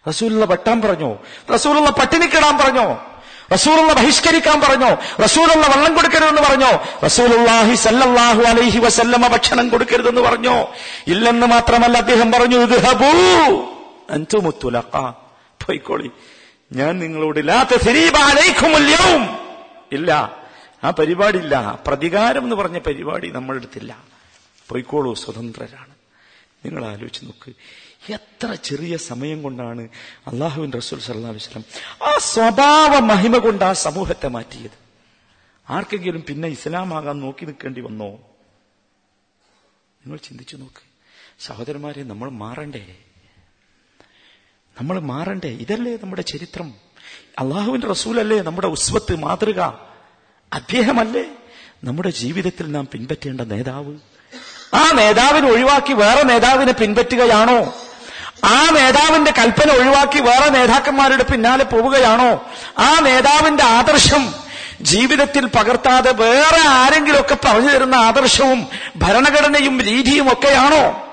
റസൂലുള്ള 0.07 0.45
വെട്ടാൻ 0.45 0.81
പറഞ്ഞോ? 0.81 1.19
റസൂലുള്ള 1.53 1.89
പട്ടിണിക്കിടാൻ 1.89 2.57
പറഞ്ഞോ? 2.57 3.07
റസൂലുള്ള 3.53 3.93
ബഹിഷ്കരിക്കാൻ 3.93 4.61
പറഞ്ഞോ? 4.61 4.97
റസൂലുള്ള 5.23 5.67
വെള്ളം 5.67 5.95
കൊടുക്കരുതെന്ന് 5.95 6.41
പറഞ്ഞോ? 6.41 6.99
റസൂലുള്ളാഹി 7.03 7.75
സല്ലല്ലാഹു 7.75 8.41
അലൈഹി 8.41 8.79
വസല്ലമ 8.79 9.27
ഭക്ഷണം 9.27 9.69
കൊടുക്കരുതെന്ന് 9.69 10.21
പറഞ്ഞോ? 10.21 10.73
ഇല്ലെന്ന് 11.07 11.47
മാത്രമല്ല 11.47 11.97
അദ്ദേഹം 11.97 12.31
പറഞ്ഞു 12.31 12.65
പോയിക്കോളി. 15.65 16.11
ഞാൻ 16.71 16.99
നിങ്ങളോട് 16.99 17.39
ഇല്ല. 19.91 20.37
ആ 20.83 20.89
പരിപാടിയില്ല. 20.89 21.79
പ്രതികാരം 21.87 22.43
എന്ന് 22.43 22.55
പറഞ്ഞ 22.55 22.79
പരിപാടി 22.79 23.29
നമ്മളെടുത്തില്ല. 23.29 24.10
പോയിക്കോളൂ 24.71 25.13
സ്വതന്ത്രരാണ്. 25.13 25.95
നിങ്ങൾ 26.65 26.85
ആലോചിച്ച് 26.85 27.25
നോക്ക്. 27.25 27.55
എത്ര 28.11 28.53
ചെറിയ 28.53 28.97
സമയം 28.97 29.43
കൊണ്ടാണ് 29.43 29.81
അള്ളാഹുവിൻ 30.27 30.71
റസൂൽ 30.71 30.99
സല്ലാ 30.99 31.29
വസ്ലം 31.29 31.63
ആ 32.03 32.17
സ്വഭാവ 32.17 32.99
മഹിമ 32.99 33.37
കൊണ്ട് 33.37 33.65
ആ 33.65 33.73
സമൂഹത്തെ 33.73 34.27
മാറ്റിയത്. 34.27 34.77
ആർക്കെങ്കിലും 35.69 36.23
പിന്നെ 36.29 36.47
ഇസ്ലാമാകാൻ 36.47 37.19
നോക്കി 37.19 37.45
നിൽക്കേണ്ടി 37.45 37.81
വന്നോ? 37.81 38.07
നിങ്ങൾ 40.01 40.17
ചിന്തിച്ചു 40.17 40.55
നോക്ക്. 40.57 40.83
സഹോദരന്മാരെ 41.39 42.03
നമ്മൾ 42.03 42.29
മാറണ്ടേ? 42.29 42.97
നമ്മൾ 44.81 44.99
മാറണ്ടേ? 44.99 45.49
ഇതല്ലേ 45.49 45.97
നമ്മുടെ 46.03 46.21
ചരിത്രം. 46.21 46.73
അള്ളാഹുവിന്റെ 47.39 47.87
റസൂലല്ലേ 47.87 48.41
നമ്മുടെ 48.41 48.67
ഉസ്വത്ത് 48.67 49.15
മാതൃക? 49.15 49.59
അദ്ദേഹമല്ലേ 50.53 51.37
നമ്മുടെ 51.83 52.09
ജീവിതത്തിൽ 52.09 52.71
നാം 52.71 52.87
പിൻപറ്റേണ്ട 52.91 53.41
നേതാവ്? 53.41 53.97
ആ 54.73 54.91
നേതാവിനെ 54.93 55.47
ഒഴിവാക്കി 55.47 55.93
വേറെ 55.93 56.23
നേതാവിനെ 56.23 56.71
പിൻപറ്റുകയാണോ? 56.71 57.73
ആ 58.43 58.69
നേതാവിന്റെ 58.69 59.31
കൽപ്പന 59.31 59.71
ഒഴിവാക്കി 59.71 60.19
വേറെ 60.19 60.49
നേതാക്കന്മാരുടെ 60.49 61.23
പിന്നാലെ 61.23 61.63
പോവുകയാണോ? 61.63 62.49
ആ 62.77 62.99
നേതാവിന്റെ 62.99 63.63
ആദർശം 63.63 64.33
ജീവിതത്തിൽ 64.81 65.45
പകർത്താതെ 65.45 66.11
വേറെ 66.11 66.67
ആരെങ്കിലുമൊക്കെ 66.67 67.37
പറഞ്ഞു 67.45 67.69
തരുന്ന 67.69 67.95
ആദർശവും 67.95 68.67
ഭരണഘടനയും 68.95 69.81
രീതിയും 69.81 70.31
ഒക്കെയാണോ? 70.31 71.07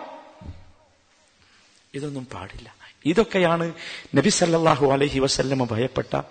ഇതൊന്നും 1.94 2.26
പാടില്ല. 2.34 2.74
ഇതൊക്കെയാണ് 3.06 3.72
നബി 4.16 4.28
സല്ലാഹു 4.28 4.92
അലഹി 4.92 5.18
വസല്ലമ 5.18 5.64
ഭയപ്പെട്ട 5.64 6.22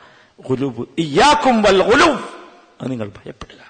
ഒലുവ് 0.50 0.84
ഇയ്യാക്കും 1.00 1.62
വൽ 1.62 1.84
ഒലുവ് 1.84 2.18
നിങ്ങൾ 2.90 3.10
ഭയപ്പെടുക. 3.10 3.67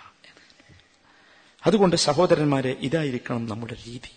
അതുകൊണ്ട് 1.68 1.96
സഹോദരന്മാരെ 1.96 2.78
ഇതായിരിക്കണം 2.80 3.46
നമ്മുടെ 3.46 3.76
രീതി. 3.88 4.12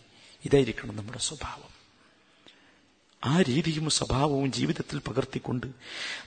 ഇതായിരിക്കണം 0.45 0.97
നമ്മുടെ 0.97 1.19
സ്വഭാവം. 1.19 1.71
ആ 3.25 3.43
രീതിയും 3.43 3.91
സ്വഭാവവും 3.91 4.53
ജീവിതത്തിൽ 4.53 4.99
പകർത്തിക്കൊണ്ട് 4.99 5.67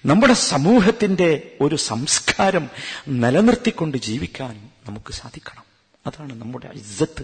നമ്മുടെ 0.06 0.34
സമൂഹത്തിന്റെ 0.34 1.58
ഒരു 1.62 1.76
സംസ്കാരം 1.76 2.70
നിലനിർത്തിക്കൊണ്ട് 3.08 3.98
ജീവിക്കാൻ 3.98 4.70
നമുക്ക് 4.86 5.14
സാധിക്കണം. 5.14 5.64
അതാണ് 6.08 6.34
നമ്മുടെ 6.34 6.68
ഇജ്ജത്ത്. 6.68 7.24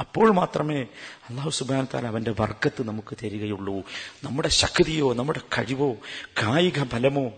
അപ്പോൾ 0.00 0.32
മാത്രമേ 0.32 0.82
അള്ളാഹു 1.28 1.50
സുബാൻ 1.50 1.86
താല 1.94 2.06
അവന്റെ 2.06 2.34
വർഗത്ത് 2.40 2.82
നമുക്ക് 2.82 3.16
തരികയുള്ളൂ. 3.22 3.82
നമ്മുടെ 4.24 4.48
ശക്തിയോ 4.48 5.14
നമ്മുടെ 5.14 5.40
കഴിവോ 5.58 5.92
കായിക 6.42 6.82
ബലമോ 6.82 7.32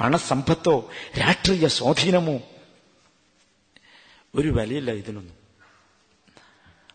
പണസമ്പത്തോ 0.00 0.90
രാഷ്ട്രീയ 1.20 1.68
സ്വാധീനമോ 1.68 2.40
ഒരു 4.33 4.49
വിലയില്ല 4.57 4.89
ഇതിനൊന്നും 5.01 5.35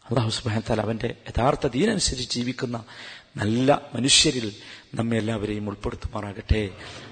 അള്ളാഹു 0.09 0.31
സുബാൻ 0.39 0.63
താല 0.69 0.81
അവന്റെ 0.87 1.09
യഥാർത്ഥ 1.29 1.65
ദീനനുസരിച്ച് 1.77 2.27
ജീവിക്കുന്ന 2.37 2.79
നല്ല 3.41 3.69
മനുഷ്യരിൽ 3.95 4.47
നമ്മെ 4.99 5.17
എല്ലാവരെയും 5.23 5.65
ഉൾപ്പെടുത്തുമാറാകട്ടെ 5.71 6.63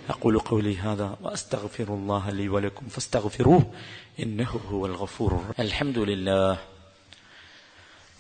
أقول 0.09 0.35
قولي 0.41 0.75
هذا 0.79 1.09
وأستغفر 1.23 1.89
الله 1.99 2.25
لي 2.39 2.47
ولكم 2.49 2.85
فاستغفروه 2.95 3.63
إنه 4.23 4.51
هو 4.71 4.83
الغفور 4.91 5.31
الرحيم 5.39 5.61
الحمد 5.61 5.99
لله 6.11 6.53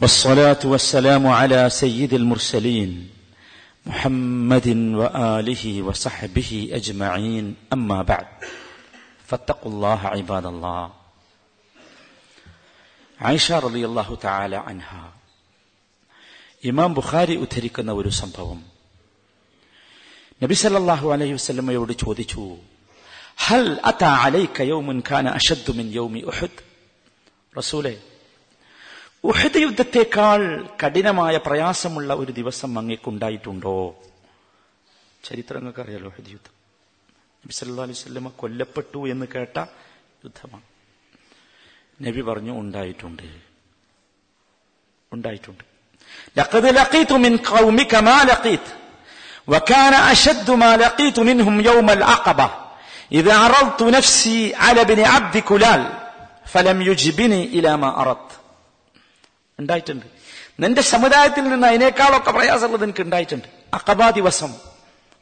والصلاة 0.00 0.62
والسلام 0.64 1.24
على 1.40 1.60
سيد 1.72 2.12
المرسلين 2.14 2.90
محمد 3.86 4.66
وآله 5.00 5.64
وصحبه 5.82 6.50
أجمعين 6.72 7.44
أما 7.72 7.98
بعد 8.02 8.26
فاتقوا 9.28 9.70
الله 9.72 10.00
عباد 10.08 10.46
الله 10.46 10.82
ആയിഷ 13.21 13.51
റളിയല്ലാഹു 13.51 14.17
താല 14.23 14.55
അൻഹ. 14.55 15.11
ഇമാം 16.63 16.93
ബുഖാരി 16.93 17.35
ഉദ്ധരിക്കുന്ന 17.35 17.91
ഒരു 17.91 18.09
സംഭവം. 18.09 18.65
നബി 20.43 20.53
സല്ലല്ലാഹു 20.53 21.09
അലൈഹി 21.09 21.33
വസല്ലമയോട് 21.33 21.93
ചോദിച്ചു 21.93 22.57
ഹൽ 23.37 23.81
അതാ 23.85 24.17
അലൈക 24.17 24.63
കാന 25.11 25.37
യൗമി 25.93 26.19
ഉഹദ്? 26.19 26.63
റസൂലേ 27.57 28.01
യുദ്ധത്തെക്കാൾ 29.57 30.67
കഠിനമായ 30.85 31.37
പ്രയാസമുള്ള 31.37 32.13
ഒരു 32.13 32.31
ദിവസം 32.31 32.79
അങ്ങേക്കുണ്ടായിട്ടുണ്ടോ? 32.79 33.95
ചരിത്രങ്ങൾക്ക് 35.23 35.81
അറിയാലോ 35.81 36.05
ഉഹദ് 36.05 36.29
യുദ്ധം. 36.29 36.53
നബി 37.37 37.51
സല്ലല്ലാഹു 37.51 37.89
അലൈഹി 37.89 38.03
വസല്ലമ 38.03 38.27
കൊല്ലപ്പെട്ടു 38.27 39.09
എന്ന് 39.09 39.25
കേട്ട 39.35 39.57
യുദ്ധമാണ്. 40.25 40.76
നബി 42.00 42.20
പറഞ്ഞു 42.28 42.52
ഉണ്ടായിട്ടുണ്ട് 42.62 43.26
ഉണ്ടായിട്ടുണ്ട് 45.12 45.64
لقد 46.36 46.64
لقيت 46.80 47.12
من 47.24 47.32
قومك 47.46 47.92
ما 48.08 48.18
لقيت 48.24 48.66
وكان 49.48 49.94
أشد 50.12 50.48
ما 50.54 50.70
لقيت 50.76 51.18
منهم 51.20 51.54
يوم 51.62 51.88
العقبة 51.90 52.48
إذا 53.12 53.34
عرضت 53.36 53.80
نفسي 53.96 54.38
على 54.56 54.80
ابن 54.80 55.00
عبد 55.04 55.36
كلال 55.40 55.82
فلم 56.46 56.78
يجبني 56.82 57.40
إلى 57.56 57.70
ما 57.76 57.90
أردت 58.00 58.30
ഉണ്ടായിട്ടുണ്ട് 59.58 60.06
നിന്റെ 60.58 60.82
സമുദായത്തിൽ 60.84 61.44
നിന്ന് 61.44 61.66
അതിനേക്കാളൊക്കെ 61.68 62.30
പ്രയാസമുള്ളത് 62.30 62.84
എനിക്ക് 62.86 63.02
ഉണ്ടായിട്ടുണ്ട് 63.02 63.48
അക്കബാ 63.72 64.08
ദിവസം 64.18 64.50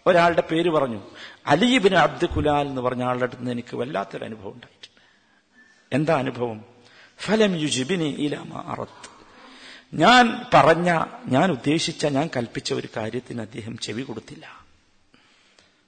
ഒരാളുടെ 0.07 0.45
പേര് 0.51 0.71
പറഞ്ഞു 0.71 1.01
അലീബിന് 1.47 1.99
അബ്ദു 2.05 2.27
കുലാൽ 2.35 2.65
എന്ന് 2.71 2.83
പറഞ്ഞ 2.87 3.03
ആളുടെ 3.11 3.25
അടുത്ത് 3.27 3.43
നിന്ന് 3.43 3.55
എനിക്ക് 3.57 3.75
വല്ലാത്തൊരു 3.81 4.25
അനുഭവം 4.29 4.55
ഉണ്ടായിട്ടുണ്ട് 4.57 4.94
എന്താ 5.96 6.18
അനുഭവം? 6.18 6.66
ഫലം 7.20 7.56
യുജിബിനി 7.56 8.16
ഇലാമ 8.18 8.64
അറത്ത് 8.68 9.16
ഞാൻ 9.94 10.46
പറഞ്ഞ 10.54 11.06
ഞാൻ 11.26 11.52
ഉദ്ദേശിച്ച 11.52 12.06
ഞാൻ 12.06 12.30
കൽപ്പിച്ച 12.36 12.74
ഒരു 12.74 12.88
കാര്യത്തിന് 12.98 13.42
അദ്ദേഹം 13.42 13.78
ചെവി 13.78 14.02
കൊടുത്തില്ല. 14.02 14.66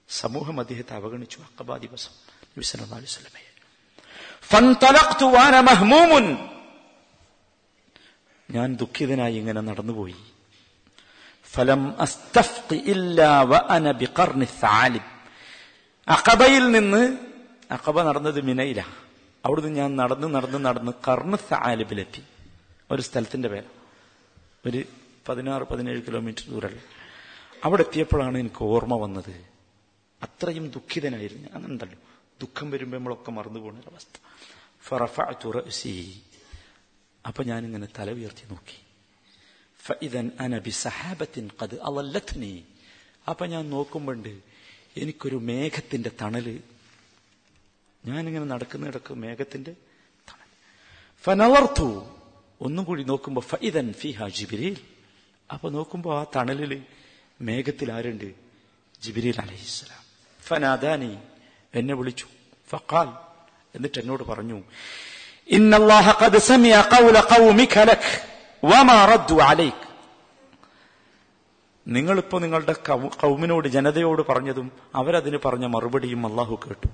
സമൂഹം 0.10 0.60
അദ്ദേഹത്തെ 0.60 0.94
അവഗണിച്ചു. 0.94 1.40
അക്കബാ 1.40 1.78
ദിവസം. 1.78 2.12
മഹ്മൂമുൻ. 5.62 6.38
ഞാൻ 8.52 8.76
ദുഃഖിതനായി 8.76 9.36
ഇങ്ങനെ 9.36 9.62
നടന്നുപോയി. 9.62 10.16
ഫലം 11.52 12.02
അക്കബയിൽ 16.08 16.72
നിന്ന് 16.72 17.18
അക്കബ 17.72 18.02
നടന്നത് 18.02 18.42
മിനയില. 18.42 18.84
അവിടുന്ന് 19.48 19.76
ഞാൻ 19.76 19.96
നടന്ന് 19.96 20.28
നടന്ന് 20.28 20.66
നടന്ന് 20.66 20.92
കർണ് 21.08 21.38
സാലിബിലെത്തി. 21.38 22.24
ഒരു 22.92 23.02
സ്ഥലത്തിന്റെ 23.02 23.50
പേര്. 23.50 23.64
ഒരു 24.66 24.84
പതിനാറ് 25.30 25.64
പതിനേഴ് 25.64 26.02
കിലോമീറ്റർ 26.02 26.50
ദൂരമല്ല 26.50 26.80
അവിടെ 27.64 27.82
എത്തിയപ്പോഴാണ് 27.82 28.38
എനിക്ക് 28.38 28.64
ഓർമ്മ 28.64 28.96
വന്നത്. 28.96 29.46
അത്രയും 30.24 30.70
ദുഃഖിതനായിരുന്നു 30.70 31.50
അങ്ങനെന്തല്ലോ 31.54 31.98
ദുഃഖം 32.42 32.72
വരുമ്പോൾ 32.72 32.98
നമ്മളൊക്കെ 32.98 33.32
മറന്നു 33.32 33.60
പോകുന്ന 33.60 33.80
ഒരവസ്ഥ 33.80 34.20
ഫറഫ 34.88 35.22
റഅസി. 35.48 36.22
അപ്പൊ 37.28 37.44
ഞാനിങ്ങനെ 37.44 37.88
തല 38.00 38.12
ഉയർത്തി 38.12 38.42
നോക്കി. 38.50 38.80
ഫഇദൻ 39.86 40.32
അനബി 40.40 40.70
സഹാബത്തിൻ 40.70 41.50
കത് 41.64 41.82
അവല്ലത്തിനെ 41.82 42.64
അപ്പൊ 43.30 43.46
ഞാൻ 43.46 43.70
നോക്കുമ്പോണ്ട് 43.70 44.40
എനിക്കൊരു 44.98 45.36
മേഘത്തിന്റെ 45.36 46.12
തണൽ 46.22 46.60
ഞാനിങ്ങനെ 48.06 48.46
നടക്കുന്ന 48.46 48.88
ഇടയ്ക്ക് 48.88 49.14
മേഘത്തിന്റെ 49.14 49.72
തണൽ. 50.30 50.48
ഫനവർതു. 51.24 52.06
ഒന്നും 52.62 52.86
കൂടി 52.86 53.04
നോക്കുമ്പോ 53.04 53.42
ഫഇദൻ 53.42 53.94
ഫിഹ 53.94 54.28
ജിബിരിൽ. 54.28 54.78
അപ്പൊ 55.54 55.70
നോക്കുമ്പോ 55.70 56.22
ആ 56.22 56.26
തണലിൽ 56.36 56.84
മേഘത്തിൽ 57.42 57.92
ആരുണ്ട്? 57.92 58.34
ജിബിരിൽ 59.04 59.36
അലഹിസ്സലാം 59.42 60.04
ഫനാദാനി. 60.42 61.18
എന്നെ 61.74 61.94
വിളിച്ചു. 61.94 62.26
ഫഖാൽ. 62.70 63.08
എന്നിട്ട് 63.76 64.00
എന്നോട് 64.00 64.24
പറഞ്ഞു 64.24 64.64
നിങ്ങളിപ്പോ 71.88 72.40
നിങ്ങളുടെ 72.40 72.74
കൗമിനോട് 73.08 73.68
ജനതയോട് 73.68 74.22
പറഞ്ഞതും 74.22 74.72
അവരതിന് 74.96 75.38
പറഞ്ഞ 75.46 75.66
മറുപടിയും 75.66 76.28
അള്ളാഹു 76.28 76.60
കേട്ടു. 76.66 76.88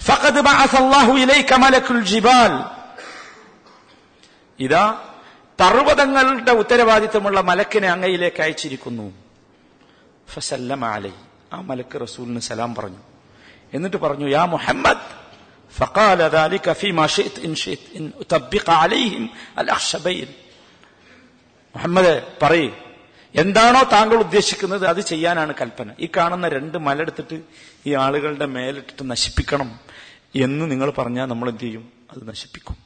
ഫഖദ് 0.00 0.42
ബഅസ 0.46 0.74
അല്ലാഹു 0.82 1.12
ഇലൈക 1.22 1.52
മലക്കുൽ 1.64 2.00
ജിബാൽ 2.10 2.54
ഇതാ 4.58 4.84
പർവ്വതങ്ങളുടെ 5.58 6.52
ഉത്തരവാദിത്തമുള്ള 6.62 7.38
മലക്കിനെ 7.50 7.88
അങ്ങയിലേക്ക് 7.94 8.40
അയച്ചിരിക്കുന്നു 8.46 9.06
ഫസല്ലമ 10.28 10.84
അലൈ 10.96 11.12
ആ 11.52 11.58
മലക്ക് 11.68 11.96
റസൂലിന് 12.04 12.40
സലാം 12.48 12.72
പറഞ്ഞു 12.78 13.02
എന്നിട്ട് 13.72 14.00
പറഞ്ഞു 14.06 14.28
യാ 14.36 14.44
മുഹമ്മദ് 14.54 15.04
فقال 15.74 16.20
ذلك 16.38 16.66
فيما 16.80 17.04
شئت 17.08 17.36
إن 17.40 17.52
شئت 17.56 17.82
إن 17.96 18.04
أطبق 18.22 18.66
عليهم 18.74 19.24
الأخشبين 19.60 20.28
മുഹമ്മദ് 21.74 22.12
പറയ് 22.42 22.68
എന്താണോ 23.34 23.80
താങ്കൾ 23.94 24.16
ഉദ്ദേശിക്കുന്നത് 24.24 24.84
അത് 24.90 25.00
ചെയ്യാനാണ് 25.10 25.52
കൽപ്പന 25.60 25.88
ഈ 26.04 26.06
കാണുന്ന 26.16 26.46
രണ്ട് 26.56 26.76
മലെടുത്തിട്ട് 26.86 27.36
ഈ 27.88 27.92
ആളുകളുടെ 28.04 28.46
മേലിട്ടിട്ട് 28.54 29.04
നശിപ്പിക്കണം 29.12 29.68
എന്ന് 30.35 30.71
നിങ്ങൾ 30.71 30.89
പറഞ്ഞാൽ 30.89 31.25
നമ്മൾ 31.25 31.49
എന്ത് 31.49 31.61
ചെയ്യും? 31.61 31.93
അത് 32.11 32.27
നശിപ്പിക്കും. 32.27 32.77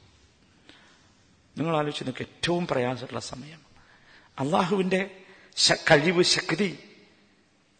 നിങ്ങൾ 1.58 1.78
ആലോചിച്ച് 1.78 2.04
നിങ്ങൾക്ക് 2.04 2.22
ഏറ്റവും 2.22 2.68
പ്രയാസമുള്ള 2.68 3.20
സമയം. 3.20 3.60
അള്ളാഹുവിന്റെ 4.39 5.22
കഴിവ് 5.91 6.24
ശക്തി. 6.24 6.80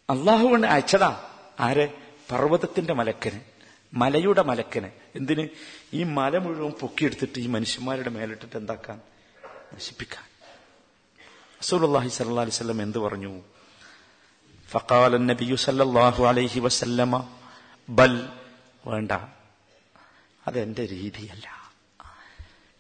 അള്ളാഹുവിന് 0.10 0.66
അയച്ചതാ 0.66 1.30
ആരെ? 1.60 1.98
പർവതത്തിന്റെ 2.32 2.94
മലക്കന് 2.94 3.40
മലയുടെ 3.94 4.42
മലക്കന്. 4.42 4.90
എന്തിന്? 5.16 5.48
ഈ 5.94 6.04
മല 6.04 6.38
മുഴുവൻ 6.38 6.72
പൊക്കിയെടുത്തിട്ട് 6.72 7.40
ഈ 7.40 7.48
മനുഷ്യന്മാരുടെ 7.48 8.10
മേലിട്ടിട്ട് 8.10 8.56
എന്താക്കാൻ? 8.56 9.02
നശിപ്പിക്കാൻ. 9.74 10.24
റസൂലുള്ളാഹി 11.64 12.10
സ്വല്ലല്ലാഹി 12.10 12.48
അലൈഹി 12.48 12.58
വസല്ലം 12.58 12.82
എന്ത് 12.82 12.98
പറഞ്ഞു? 12.98 13.42
ഫഖാല 14.70 15.18
നബിയു 15.18 15.56
സല്ലല്ലാഹു 15.56 16.24
അലൈഹി 16.24 16.60
വസല്ലമ 16.60 17.36
ബൽ 17.90 18.30
വേണ്ട. 18.86 19.12
അതെന്റെ 20.48 20.82
രീതിയല്ല. 20.82 21.64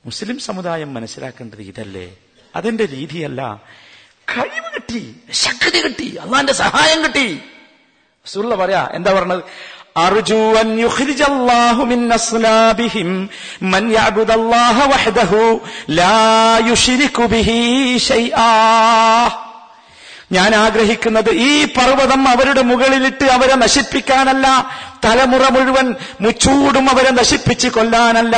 മുസ്ലിം 0.06 0.40
സമുദായം 0.40 0.94
മനസ്സിലാക്കേണ്ടത് 0.94 1.62
ഇതല്ലേ? 1.62 2.18
അതെന്റെ 2.56 2.86
രീതിയല്ല. 2.86 3.62
കഴിവ് 4.38 4.74
കിട്ടി 4.76 5.16
ശക്തി 5.32 5.82
കിട്ടി 5.82 6.16
അള്ളാന്റെ 6.16 6.54
സഹായം 6.54 7.04
കിട്ടി. 7.04 7.42
സുള്ള 8.26 8.56
പറയാ 8.56 8.90
എന്താ 8.94 9.12
പറഞ്ഞത്? 9.12 9.44
ഞാൻ 20.32 20.56
ആഗ്രഹിക്കുന്നത് 20.56 21.30
ഈ 21.30 21.66
പർവതം 21.66 22.28
അവരുടെ 22.28 22.62
മുകളിലിട്ട് 22.62 23.26
അവരെ 23.26 23.56
നശിപ്പിക്കാനല്ല 23.56 24.48
തലമുറ 25.06 25.44
മുഴുവൻ 25.50 25.88
മുച്ചൂടും 26.22 26.90
അവരെ 26.90 27.12
നശിപ്പിച്ച് 27.12 27.68
കൊല്ലാനല്ല. 27.68 28.36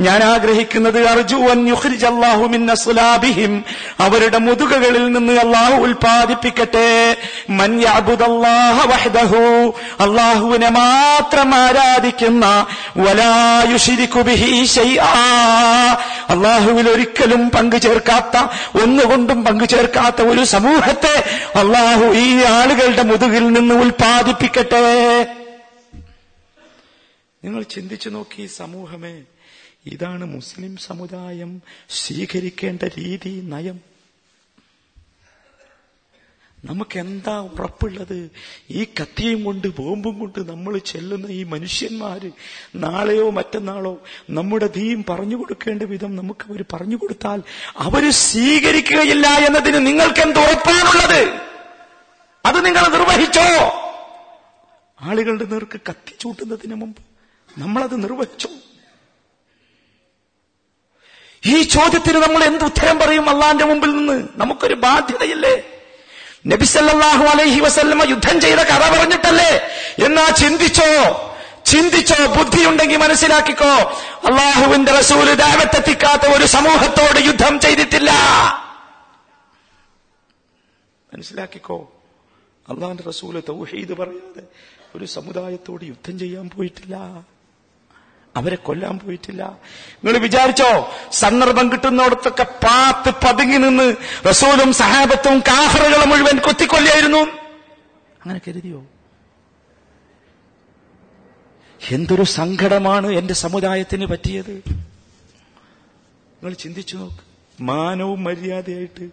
ഞാൻ 0.00 0.20
ആഗ്രഹിക്കുന്നത് 0.24 1.00
അർജുവൻ 1.06 1.68
യുഖ്രിജ് 1.68 2.06
അല്ലാഹു 2.06 2.44
മിൻ 2.54 2.62
അവരുടെ 4.00 4.38
മുതുകകളിൽ 4.38 5.12
നിന്ന് 5.12 5.32
അള്ളാഹു 5.32 5.76
ഉൽപാദിപ്പിക്കട്ടെ 5.82 6.88
അള്ളാഹുവിനെ 10.04 10.70
മാത്രം 10.70 11.54
ആരാധിക്കുന്ന 11.54 12.44
അള്ളാഹുവിൽ 16.32 16.88
ഒരിക്കലും 16.88 17.50
പങ്കു 17.50 17.76
ചേർക്കാത്ത 17.76 18.36
ഒന്നുകൊണ്ടും 18.82 19.44
പങ്കു 19.44 19.64
ചേർക്കാത്ത 19.64 20.22
ഒരു 20.22 20.44
സമൂഹത്തെ 20.44 21.14
അള്ളാഹു 21.58 22.06
ഈ 22.24 22.26
ആളുകളുടെ 22.44 23.02
മുതുകിൽ 23.02 23.44
നിന്ന് 23.52 23.74
ഉൽപ്പാദിപ്പിക്കട്ടെ. 23.74 24.84
നിങ്ങൾ 27.44 27.62
ചിന്തിച്ചു 27.62 28.08
നോക്കി 28.08 28.46
സമൂഹമേ. 28.46 29.24
ഇതാണ് 29.86 30.24
മുസ്ലിം 30.24 30.76
സമുദായം 30.76 31.62
സ്വീകരിക്കേണ്ട 31.90 32.82
രീതി 32.82 33.40
നയം. 33.40 33.80
നമുക്ക് 36.64 36.98
എന്താ 36.98 37.38
ഉറപ്പുള്ളത്? 37.38 38.30
ഈ 38.70 38.84
കത്തിയും 38.84 39.44
കൊണ്ട് 39.44 39.68
ബോംബും 39.68 40.18
കൊണ്ട് 40.18 40.50
നമ്മൾ 40.50 40.78
ചെല്ലുന്ന 40.78 41.26
ഈ 41.26 41.42
മനുഷ്യന്മാര് 41.44 42.30
നാളെയോ 42.74 43.30
മറ്റന്നാളോ 43.30 44.02
നമ്മുടെ 44.30 44.66
ധീം 44.66 45.04
പറഞ്ഞു 45.08 45.36
കൊടുക്കേണ്ട 45.36 45.82
വിധം 45.82 46.16
നമുക്ക് 46.16 46.50
അവർ 46.50 46.64
പറഞ്ഞു 46.72 46.96
കൊടുത്താൽ 46.96 47.42
അവർ 47.76 48.10
സ്വീകരിക്കുകയില്ല 48.10 49.26
എന്നതിന് 49.26 49.86
നിങ്ങൾക്ക് 49.86 50.20
എന്ത് 50.20 50.38
ഉറപ്പാണുള്ളത്? 50.38 51.40
അത് 52.46 52.66
നിങ്ങൾ 52.66 52.88
നിർവഹിച്ചോ? 52.88 53.72
ആളുകളുടെ 55.00 55.44
നേർക്ക് 55.44 55.80
കത്തി 55.88 56.14
ചൂട്ടുന്നതിന് 56.20 56.74
മുമ്പ് 56.74 57.11
നമ്മളത് 57.58 58.02
നിർവഹിച്ചു. 58.02 58.48
ഈ 61.46 61.62
ചോദ്യത്തിന് 61.62 62.18
നമ്മൾ 62.18 62.44
എന്ത് 62.44 62.64
ഉത്തരം 62.64 62.98
പറയും? 62.98 63.30
അള്ളാന്റെ 63.30 63.64
മുമ്പിൽ 63.64 63.96
നിന്ന് 63.96 64.28
നമുക്കൊരു 64.36 64.74
ബാധ്യതയില്ലേ? 64.74 65.62
നബിസല്ലാഹു 66.46 67.24
അലൈഹി 67.24 67.60
വസല്ലമ 67.60 68.02
യുദ്ധം 68.10 68.40
ചെയ്ത 68.40 68.58
കഥ 68.58 68.98
പറഞ്ഞിട്ടല്ലേ? 68.98 69.60
എന്നാ 70.04 70.28
ചിന്തിച്ചോ? 70.28 71.28
ചിന്തിച്ചോ? 71.66 72.26
ബുദ്ധിയുണ്ടെങ്കിൽ 72.26 72.96
മനസ്സിലാക്കിക്കോ. 72.96 73.74
അള്ളാഹുവിന്റെ 74.28 74.92
റസൂൽ 74.92 75.34
ദാവത്തെത്തിക്കാത്ത 75.34 76.22
ഒരു 76.22 76.44
സമൂഹത്തോട് 76.44 77.24
യുദ്ധം 77.24 77.60
ചെയ്തിട്ടില്ല. 77.60 78.10
മനസ്സിലാക്കിക്കോ? 81.14 81.92
അള്ളാഹിന്റെ 82.68 83.02
റസൂൽ 83.02 83.42
തൗഹീദ് 83.48 83.92
പറയാതെ 83.92 84.42
ഒരു 84.94 85.04
സമുദായത്തോട് 85.04 85.84
യുദ്ധം 85.84 86.18
ചെയ്യാൻ 86.18 86.50
പോയിട്ടില്ല. 86.56 87.26
അവരെ 88.36 88.56
കൊല്ലാൻ 88.56 88.98
പോയിട്ടില്ല. 88.98 89.58
നിങ്ങൾ 90.04 90.18
വിചാരിച്ചോ 90.18 90.90
സന്ദർഭം 91.12 91.72
കിട്ടുന്നിടത്തൊക്കെ 91.72 92.42
പാത്ത് 92.42 93.26
പതുങ്ങി 93.26 93.58
നിന്ന് 93.58 93.96
റസൂലും 94.28 94.72
സഹാബത്തും 94.72 95.40
കാഫറുകളും 95.40 96.08
മുഴുവൻ 96.08 96.38
കൊത്തിക്കൊല്ലായിരുന്നു 96.38 97.42
അങ്ങനെ 98.22 98.40
കരുതിയോ? 98.48 98.86
എന്തൊരു 101.90 102.22
സങ്കടമാണ് 102.22 103.06
എന്റെ 103.06 103.34
സമുദായത്തിന് 103.34 104.06
പറ്റിയത്. 104.06 104.50
നിങ്ങൾ 104.50 106.52
ചിന്തിച്ചു 106.52 106.96
നോക്ക്. 106.96 107.62
മാനവും 107.62 108.24
മര്യാദയായിട്ട് 108.24 109.10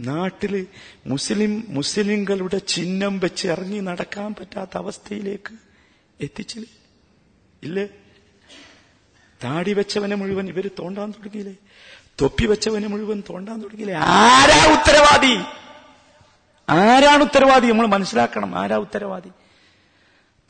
നാട്ടിൽ 0.00 0.66
മുസ്ലിം 1.06 1.64
മുസ്ലിങ്ങളുടെ 1.68 2.58
ചിഹ്നം 2.58 3.18
വെച്ച് 3.18 3.48
ഇറങ്ങി 3.48 3.78
നടക്കാൻ 3.78 4.34
പറ്റാത്ത 4.40 4.70
അവസ്ഥയിലേക്ക് 4.74 5.54
എത്തിച്ചില്ലേ? 6.20 6.68
ഇല്ലേ? 7.62 7.88
താടി 9.44 9.74
വെച്ചവനെ 9.74 10.16
മുഴുവൻ 10.16 10.48
ഇവർ 10.48 10.70
തോണ്ടാൻ 10.78 11.10
തുടങ്ങിയില്ലേ? 11.10 11.54
തൊപ്പി 12.20 12.44
വെച്ചവനെ 12.46 12.88
മുഴുവൻ 12.88 13.22
തോണ്ടാൻ 13.30 13.62
തുടങ്ങിയില്ലേ? 13.62 13.94
ആരാ 13.94 14.72
ഉത്തരവാദി? 14.72 15.34
ആരാണ് 16.68 17.22
ഉത്തരവാദി? 17.22 17.66
നമ്മൾ 17.66 17.86
മനസ്സിലാക്കണം 17.86 18.58
ആരാ 18.58 18.76
ഉത്തരവാദി. 18.76 19.30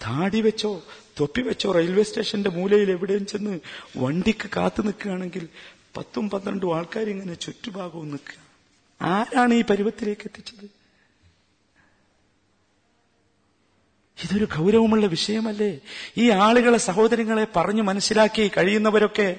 താടി 0.00 0.40
വെച്ചോ 0.40 0.82
തൊപ്പി 1.20 1.40
വെച്ചോ 1.40 1.72
റെയിൽവേ 1.72 2.02
സ്റ്റേഷന്റെ 2.02 2.50
മൂലയിൽ 2.50 2.90
എവിടെയും 2.90 3.26
ചെന്ന് 3.26 3.60
വണ്ടിക്ക് 3.96 4.50
കാത്തു 4.56 4.82
നിൽക്കുകയാണെങ്കിൽ 4.82 5.48
പത്തും 5.96 6.30
പന്ത്രണ്ടും 6.30 6.76
ആൾക്കാർ 6.76 7.08
ഇങ്ങനെ 7.08 7.34
ചുറ്റുഭാഗവും 7.34 8.10
നിൽക്കുക. 8.10 8.38
ആരാണ് 9.00 9.54
ഈ 9.54 9.62
പരുവത്തിലേക്ക് 9.62 10.22
എത്തിച്ചത്? 10.26 10.81
ഇതൊരു 14.24 14.44
ഗൗരവമുള്ള 14.44 15.06
വിഷയമല്ലേ? 15.06 15.78
ഈ 16.16 16.30
ആളുകളെ 16.30 16.78
സഹോദരങ്ങളെ 16.78 17.46
പറഞ്ഞു 17.56 17.82
മനസ്സിലാക്കി 17.82 18.50
കഴിയുന്നവരൊക്കെ 18.56 19.36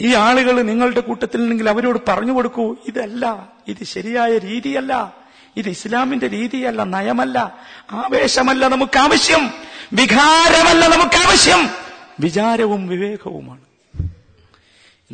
ഈ 0.00 0.14
ആളുകൾ 0.14 0.62
നിങ്ങളുടെ 0.62 1.00
കൂട്ടത്തിൽ 1.00 1.40
നിന്നെങ്കിൽ 1.40 1.68
അവരോട് 1.68 1.98
പറഞ്ഞു 2.08 2.32
കൊടുക്കൂ. 2.32 2.76
ഇതല്ല. 2.88 3.52
ഇത് 3.68 3.84
ശരിയായ 3.84 4.38
രീതിയല്ല. 4.38 5.16
ഇത് 5.56 5.68
ഇസ്ലാമിന്റെ 5.68 6.28
രീതിയല്ല. 6.28 6.84
നയമല്ല. 6.84 7.58
ആവേശമല്ല 7.90 8.68
നമുക്ക് 8.68 8.98
ആവശ്യം 8.98 9.50
വികാരമല്ല 9.92 10.88
നമുക്ക് 10.88 11.14
ആവശ്യം 11.14 11.68
വിചാരവും 12.20 12.88
വിവേകവുമാണ്. 12.88 13.60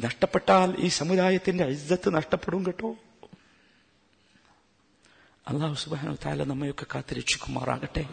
നഷ്ടപ്പെട്ടാൽ 0.05 0.75
ഈ 0.79 0.89
സമുദായത്തിന്റെ 0.89 1.65
ഇജ്ജത്ത് 1.65 2.15
നഷ്ടപ്പെടും 2.15 2.67
കേട്ടോ. 2.67 2.97
അള്ളാഹു 5.49 5.75
സുബാനു 5.75 6.17
താല 6.27 6.45
നമ്മയൊക്കെ 6.45 6.87
കാത്തിരക്ഷിക്കുമാറാകട്ടെ. 6.95 8.05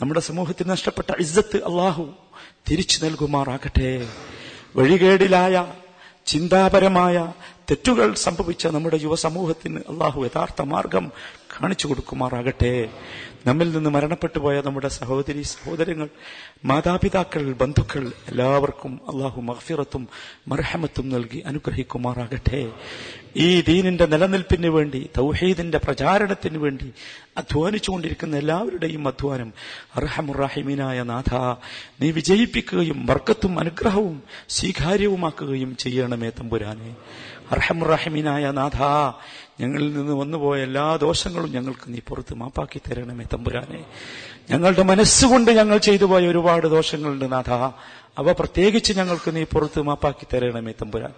നമ്മുടെ 0.00 0.20
സമൂഹത്തിൽ 0.20 0.66
നഷ്ടപ്പെട്ട 0.66 1.10
ഇസ്സത്ത് 1.18 1.56
അള്ളാഹു 1.56 2.14
തിരിച്ചു 2.70 3.04
നൽകുമാറാകട്ടെ. 3.04 4.08
വഴികേടിലായ 4.76 5.72
ചിന്താപരമായ 6.26 7.32
തെറ്റുകൾ 7.70 8.14
സംഭവിച്ച 8.14 8.66
നമ്മുടെ 8.66 9.00
യുവസമൂഹത്തിന് 9.02 9.80
അള്ളാഹു 9.88 10.24
യഥാർത്ഥ 10.24 10.62
മാർഗം 10.62 11.12
കാണിച്ചു 11.60 11.86
കൊടുക്കുമാറാകട്ടെ. 11.86 12.88
നമ്മിൽ 13.46 13.72
നിന്ന് 13.72 13.90
മരണപ്പെട്ടു 13.90 14.38
പോയ 14.38 14.60
നമ്മുടെ 14.60 14.88
സഹോദരി 14.88 15.42
സഹോദരങ്ങൾ 15.42 16.08
മാതാപിതാക്കൾ 16.64 17.52
ബന്ധുക്കൾ 17.52 18.12
എല്ലാവർക്കും 18.28 19.00
അള്ളാഹു 19.08 19.40
മഹഫിറത്തും 19.40 20.08
മർഹമത്തും 20.48 21.08
നൽകി 21.08 21.38
അനുഗ്രഹിക്കുമാറാകട്ടെ. 21.38 22.72
ഈ 23.36 23.60
ദീനിന്റെ 23.60 24.06
നിലനിൽപ്പിന് 24.06 24.66
വേണ്ടി 24.66 25.10
തൗഹീദിന്റെ 25.18 25.78
പ്രചാരണത്തിന് 25.78 26.58
വേണ്ടി 26.58 26.92
അധ്വാനിച്ചുകൊണ്ടിരിക്കുന്ന 27.36 28.36
എല്ലാവരുടെയും 28.36 29.08
അധ്വാനം 29.08 29.52
അർഹമുറാഹിമീനായ 29.96 31.02
നാഥ. 31.02 31.34
നീ 32.00 32.10
വിജയിപ്പിക്കുകയും 32.10 33.06
വർക്കത്തും 33.06 33.58
അനുഗ്രഹവും 33.58 34.22
സ്വീകാര്യവുമാക്കുകയും 34.48 35.76
ചെയ്യണമേ 35.76 36.30
തമ്പുരാനെ. 36.30 36.96
അർഹമുറാഹിമീനായ 37.52 38.50
നാഥ 38.50 38.82
ഞങ്ങളിൽ 39.61 39.89
നിന്ന് 39.93 40.15
വന്നുപോയ 40.21 40.57
എല്ലാ 40.69 40.85
ദോഷങ്ങളും 41.05 41.51
ഞങ്ങൾക്ക് 41.57 41.87
നീ 41.93 41.99
പുറത്ത് 42.09 42.33
മാപ്പാക്കി 42.41 42.79
തരണമേ 42.87 43.25
തമ്പുരാനെ 43.33 43.81
ഞങ്ങളുടെ 44.51 44.83
മനസ്സുകൊണ്ട് 44.91 45.51
ഞങ്ങൾ 45.51 45.77
ചെയ്തു 45.87 46.05
പോയ 46.05 46.25
ഒരുപാട് 46.27 46.67
ദോഷങ്ങളുണ്ട് 46.75 47.27
നാഥ 47.35 47.49
അവ 48.21 48.31
പ്രത്യേകിച്ച് 48.31 48.91
ഞങ്ങൾക്ക് 48.99 49.29
നീ 49.37 49.43
പുറത്ത് 49.53 49.79
മാപ്പാക്കി 49.89 50.25
തരണമേ 50.33 50.73
തമ്പുരാൻ 50.79 51.13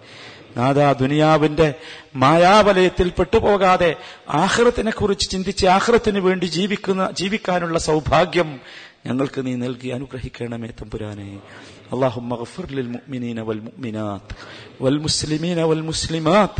നാഥ 0.56 0.78
ദുനിയാവിന്റെ 1.02 1.68
മായാവലയത്തിൽ 2.24 3.08
പെട്ടുപോകാതെ 3.18 3.90
ആഹ്റത്തിനെ 4.44 4.92
കുറിച്ച് 4.92 5.26
ചിന്തിച്ച് 5.30 5.66
ആഹ്റത്തിന് 5.76 6.20
വേണ്ടി 6.28 6.46
ജീവിക്കുന്ന 6.58 7.02
ജീവിക്കാനുള്ള 7.20 7.78
സൗഭാഗ്യം 7.90 8.50
ഞങ്ങൾക്ക് 9.06 9.40
നീ 9.46 9.52
നൽകി 9.64 9.90
അനുഗ്രഹിക്കണമേ 9.98 10.70
തമ്പുരാനെ 10.80 11.30
اللهم 11.94 12.30
اغفر 12.32 12.64
للمؤمنين 12.70 13.38
والمؤمنات 13.40 14.26
والمسلمين 14.82 15.58
والمسلمات 15.68 16.54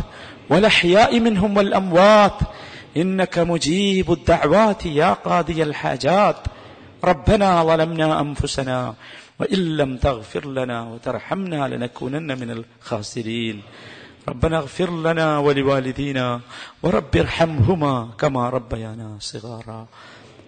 والأحياء 0.50 1.20
منهم 1.20 1.56
والأموات. 1.56 2.38
إنك 2.96 3.38
مجيب 3.38 4.12
الدعوات 4.12 4.86
يا 4.86 5.12
قاضي 5.12 5.62
الحاجات. 5.62 6.36
ربنا 7.04 7.64
ظلمنا 7.64 8.20
أنفسنا 8.20 8.94
وإن 9.40 9.76
لم 9.76 9.96
تغفر 9.96 10.46
لنا 10.48 10.82
وترحمنا 10.82 11.68
لنكونن 11.68 12.40
من 12.40 12.50
الخاسرين. 12.50 13.62
ربنا 14.28 14.58
اغفر 14.58 14.90
لنا 15.02 15.38
ولوالدينا 15.38 16.40
ورب 16.82 17.16
ارحمهما 17.16 18.08
كما 18.18 18.48
ربيانا 18.48 19.16
صغارا. 19.20 19.86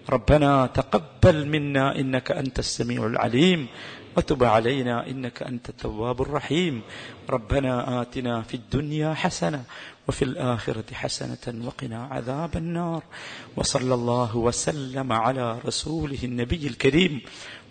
ربنا 0.09 0.69
تقبل 0.73 1.47
منا 1.47 1.95
إنك 1.95 2.31
أنت 2.31 2.59
السميع 2.59 3.05
العليم. 3.05 3.67
وتب 4.17 4.43
علينا 4.43 5.07
إنك 5.07 5.43
أنت 5.43 5.69
التواب 5.69 6.21
الرحيم. 6.21 6.81
ربنا 7.29 8.01
آتنا 8.01 8.41
في 8.41 8.53
الدنيا 8.53 9.13
حسنة 9.13 9.63
وفي 10.07 10.21
الآخرة 10.21 10.93
حسنة 10.93 11.65
وقنا 11.65 12.05
عذاب 12.05 12.57
النار. 12.57 13.03
وصلى 13.57 13.93
الله 13.93 14.37
وسلم 14.37 15.13
على 15.13 15.59
رسوله 15.65 16.23
النبي 16.23 16.67
الكريم 16.67 17.21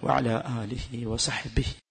وعلى 0.03 0.45
آله 0.65 1.07
وصحبه. 1.07 1.88